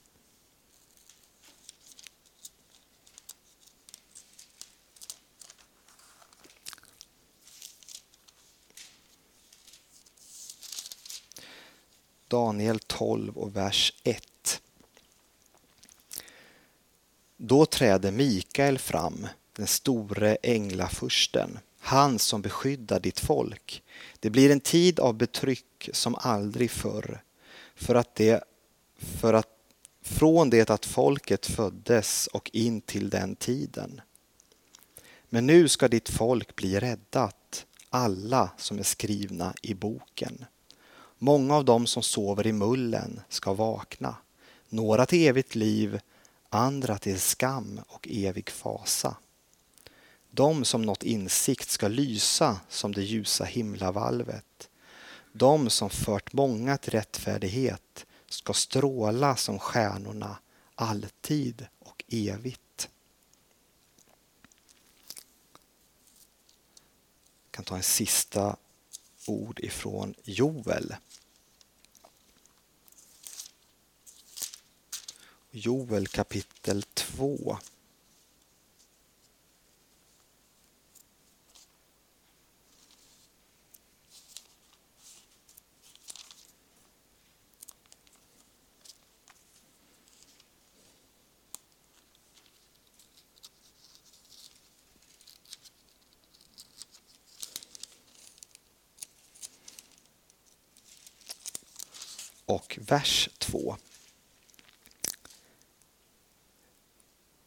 Daniel 12.27 12.79
12 12.79 13.37
och 13.37 13.55
vers 13.55 13.93
1. 14.03 14.61
Då 17.37 17.65
träder 17.65 18.11
Mikael 18.11 18.79
fram, 18.79 19.27
den 19.61 19.67
store 19.67 20.35
änglafursten, 20.35 21.59
han 21.79 22.19
som 22.19 22.41
beskyddar 22.41 22.99
ditt 22.99 23.19
folk. 23.19 23.83
Det 24.19 24.29
blir 24.29 24.51
en 24.51 24.59
tid 24.59 24.99
av 24.99 25.13
betryck 25.13 25.89
som 25.93 26.15
aldrig 26.15 26.71
förr, 26.71 27.23
för 27.75 27.95
att 27.95 28.15
det, 28.15 28.43
för 28.97 29.33
att, 29.33 29.47
från 30.01 30.49
det 30.49 30.69
att 30.69 30.85
folket 30.85 31.45
föddes 31.45 32.27
och 32.27 32.49
in 32.53 32.81
till 32.81 33.09
den 33.09 33.35
tiden. 33.35 34.01
Men 35.29 35.47
nu 35.47 35.67
ska 35.67 35.87
ditt 35.87 36.09
folk 36.09 36.55
bli 36.55 36.79
räddat, 36.79 37.65
alla 37.89 38.49
som 38.57 38.79
är 38.79 38.83
skrivna 38.83 39.53
i 39.61 39.73
boken. 39.73 40.45
Många 41.17 41.55
av 41.55 41.65
dem 41.65 41.87
som 41.87 42.03
sover 42.03 42.47
i 42.47 42.53
mullen 42.53 43.21
ska 43.29 43.53
vakna, 43.53 44.15
några 44.69 45.05
till 45.05 45.27
evigt 45.27 45.55
liv, 45.55 45.99
andra 46.49 46.97
till 46.97 47.19
skam 47.19 47.81
och 47.87 48.07
evig 48.11 48.49
fasa. 48.49 49.15
De 50.33 50.65
som 50.65 50.81
nått 50.81 51.03
insikt 51.03 51.69
ska 51.69 51.87
lysa 51.87 52.59
som 52.69 52.91
det 52.91 53.01
ljusa 53.01 53.43
himlavalvet. 53.43 54.69
De 55.31 55.69
som 55.69 55.89
fört 55.89 56.33
många 56.33 56.77
till 56.77 56.91
rättfärdighet 56.91 58.05
ska 58.29 58.53
stråla 58.53 59.35
som 59.35 59.59
stjärnorna 59.59 60.37
alltid 60.75 61.67
och 61.79 62.03
evigt. 62.07 62.89
Jag 67.43 67.51
kan 67.51 67.65
ta 67.65 67.75
en 67.75 67.83
sista 67.83 68.57
ord 69.27 69.59
ifrån 69.59 70.13
Joel. 70.23 70.95
Joel 75.51 76.07
kapitel 76.07 76.83
2. 76.83 77.57
Och 102.51 102.79
vers 102.81 103.29
2. 103.37 103.77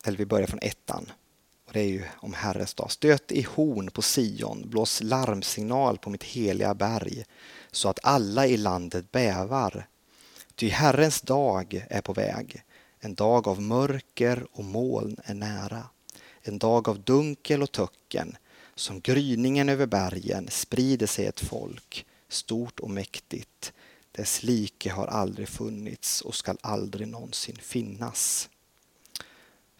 Eller 0.04 0.18
vi 0.18 0.26
börjar 0.26 0.46
från 0.46 0.58
ettan. 0.62 1.12
Och 1.66 1.72
det 1.72 1.80
är 1.80 1.88
ju 1.88 2.04
om 2.16 2.34
Herrens 2.34 2.74
dag. 2.74 2.90
Stöt 2.90 3.32
i 3.32 3.42
horn 3.42 3.90
på 3.90 4.02
Sion, 4.02 4.70
blås 4.70 5.02
larmsignal 5.02 5.98
på 5.98 6.10
mitt 6.10 6.24
heliga 6.24 6.74
berg 6.74 7.24
så 7.70 7.88
att 7.88 7.98
alla 8.02 8.46
i 8.46 8.56
landet 8.56 9.12
bävar. 9.12 9.88
Ty 10.54 10.68
Herrens 10.68 11.20
dag 11.20 11.86
är 11.90 12.00
på 12.00 12.12
väg, 12.12 12.62
en 13.00 13.14
dag 13.14 13.48
av 13.48 13.62
mörker 13.62 14.46
och 14.52 14.64
moln 14.64 15.16
är 15.24 15.34
nära. 15.34 15.88
En 16.42 16.58
dag 16.58 16.88
av 16.88 17.00
dunkel 17.00 17.62
och 17.62 17.72
töcken, 17.72 18.36
som 18.74 19.00
gryningen 19.00 19.68
över 19.68 19.86
bergen 19.86 20.48
sprider 20.50 21.06
sig 21.06 21.26
ett 21.26 21.40
folk, 21.40 22.06
stort 22.28 22.80
och 22.80 22.90
mäktigt. 22.90 23.72
Dess 24.16 24.42
like 24.42 24.90
har 24.90 25.06
aldrig 25.06 25.48
funnits 25.48 26.20
och 26.20 26.34
skall 26.34 26.58
aldrig 26.60 27.08
någonsin 27.08 27.56
finnas. 27.56 28.48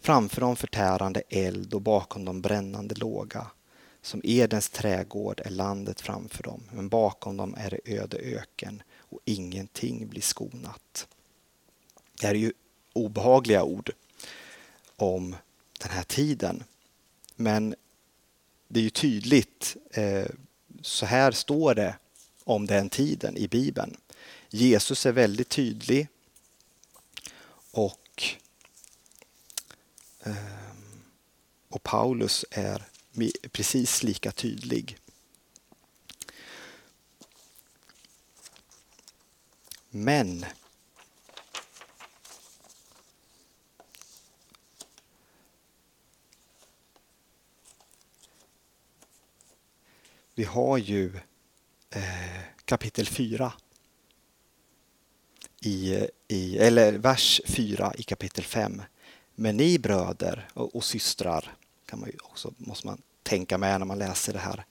Framför 0.00 0.40
dem 0.40 0.56
förtärande 0.56 1.22
eld 1.28 1.74
och 1.74 1.82
bakom 1.82 2.24
dem 2.24 2.40
brännande 2.40 2.94
låga. 2.94 3.46
Som 4.02 4.20
Edens 4.24 4.70
trädgård 4.70 5.40
är 5.44 5.50
landet 5.50 6.00
framför 6.00 6.42
dem, 6.42 6.62
men 6.72 6.88
bakom 6.88 7.36
dem 7.36 7.54
är 7.58 7.70
det 7.70 7.94
öde 7.96 8.16
öken 8.18 8.82
och 8.96 9.20
ingenting 9.24 10.08
blir 10.08 10.22
skonat. 10.22 11.08
Det 12.20 12.26
här 12.26 12.34
är 12.34 12.38
ju 12.38 12.52
obehagliga 12.92 13.62
ord 13.62 13.92
om 14.96 15.36
den 15.80 15.90
här 15.90 16.04
tiden. 16.04 16.64
Men 17.36 17.74
det 18.68 18.80
är 18.80 18.84
ju 18.84 18.90
tydligt, 18.90 19.76
eh, 19.90 20.26
så 20.82 21.06
här 21.06 21.32
står 21.32 21.74
det 21.74 21.96
om 22.44 22.66
den 22.66 22.88
tiden 22.88 23.36
i 23.36 23.48
Bibeln. 23.48 23.96
Jesus 24.54 25.06
är 25.06 25.12
väldigt 25.12 25.48
tydlig 25.48 26.08
och, 27.70 28.22
ehm, 30.20 31.02
och 31.68 31.82
Paulus 31.82 32.44
är 32.50 32.84
precis 33.52 34.02
lika 34.02 34.32
tydlig. 34.32 34.98
Men 39.90 40.44
vi 50.34 50.44
har 50.44 50.78
ju 50.78 51.16
eh, 51.90 52.40
kapitel 52.64 53.06
4. 53.06 53.52
I, 55.66 56.06
i, 56.28 56.58
eller 56.58 56.92
vers 56.92 57.40
4 57.44 57.92
i 57.98 58.02
kapitel 58.02 58.44
5. 58.44 58.82
Men 59.34 59.56
ni 59.56 59.78
bröder 59.78 60.48
och, 60.54 60.76
och 60.76 60.84
systrar, 60.84 61.56
kan 61.86 62.00
man 62.00 62.10
också, 62.22 62.54
måste 62.56 62.86
man 62.86 63.02
tänka 63.22 63.58
med 63.58 63.80
när 63.80 63.86
man 63.86 63.98
läser 63.98 64.32
det 64.32 64.38
här. 64.38 64.64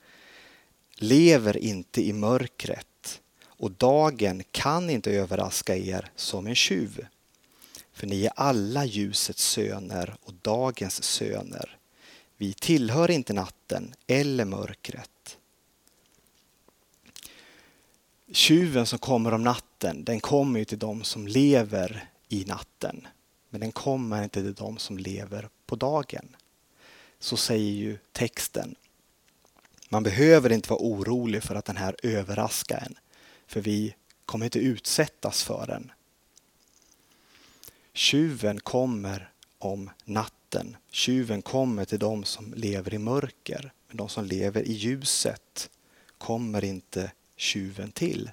Lever 0.96 1.58
inte 1.58 2.02
i 2.02 2.14
mörkret 2.14 3.22
och 3.46 3.72
dagen 3.72 4.44
kan 4.52 4.90
inte 4.90 5.12
överraska 5.12 5.76
er 5.76 6.12
som 6.16 6.48
en 6.48 6.56
tjuv. 6.56 7.06
För 7.94 8.08
ni 8.08 8.26
är 8.26 8.32
alla 8.36 8.86
ljusets 8.86 9.44
söner 9.48 10.16
och 10.24 10.34
dagens 10.42 11.04
söner. 11.04 11.78
Vi 12.38 12.54
tillhör 12.54 13.12
inte 13.12 13.34
natten 13.34 13.94
eller 14.08 14.46
mörkret. 14.46 15.13
Tjuven 18.36 18.86
som 18.86 19.00
kommer 19.00 19.34
om 19.34 19.44
natten, 19.44 20.04
den 20.04 20.20
kommer 20.20 20.60
ju 20.60 20.66
till 20.66 20.80
dem 20.80 21.04
som 21.04 21.28
lever 21.28 22.10
i 22.30 22.46
natten. 22.46 23.08
Men 23.50 23.62
den 23.62 23.72
kommer 23.72 24.24
inte 24.24 24.42
till 24.42 24.54
dem 24.54 24.78
som 24.78 24.98
lever 24.98 25.50
på 25.66 25.76
dagen. 25.76 26.36
Så 27.20 27.38
säger 27.38 27.72
ju 27.72 27.98
texten. 28.12 28.76
Man 29.90 30.04
behöver 30.04 30.52
inte 30.52 30.70
vara 30.70 30.80
orolig 30.80 31.44
för 31.44 31.56
att 31.56 31.66
den 31.66 31.78
här 31.78 31.96
överraskar 32.04 32.78
en. 32.86 32.96
För 33.48 33.62
vi 33.62 33.96
kommer 34.26 34.46
inte 34.46 34.60
utsättas 34.60 35.44
för 35.44 35.68
den. 35.68 35.92
Tjuven 37.94 38.60
kommer 38.60 39.32
om 39.58 39.90
natten. 40.06 40.78
Tjuven 40.92 41.42
kommer 41.42 41.86
till 41.86 42.00
dem 42.00 42.24
som 42.24 42.54
lever 42.54 42.94
i 42.94 42.98
mörker. 42.98 43.74
Men 43.88 43.98
de 43.98 44.10
som 44.10 44.26
lever 44.26 44.62
i 44.62 44.74
ljuset 44.74 45.70
kommer 46.18 46.64
inte 46.64 47.12
tjuven 47.44 47.92
till. 47.92 48.32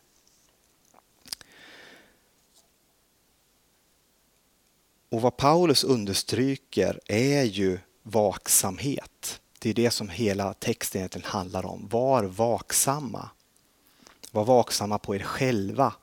Och 5.09 5.21
vad 5.21 5.37
Paulus 5.37 5.85
understryker 5.85 7.01
är 7.07 7.43
ju 7.43 7.79
vaksamhet. 8.03 9.41
Det 9.59 9.71
är 9.71 9.75
det 9.75 9.91
som 9.91 10.09
hela 10.09 10.55
texten 10.55 10.99
egentligen 10.99 11.29
handlar 11.29 11.67
om. 11.67 11.89
Var 11.89 12.25
vaksamma. 12.25 13.31
Var 14.31 14.45
vaksamma 14.45 14.99
på 14.99 15.15
er 15.15 15.23
själva 15.23 15.95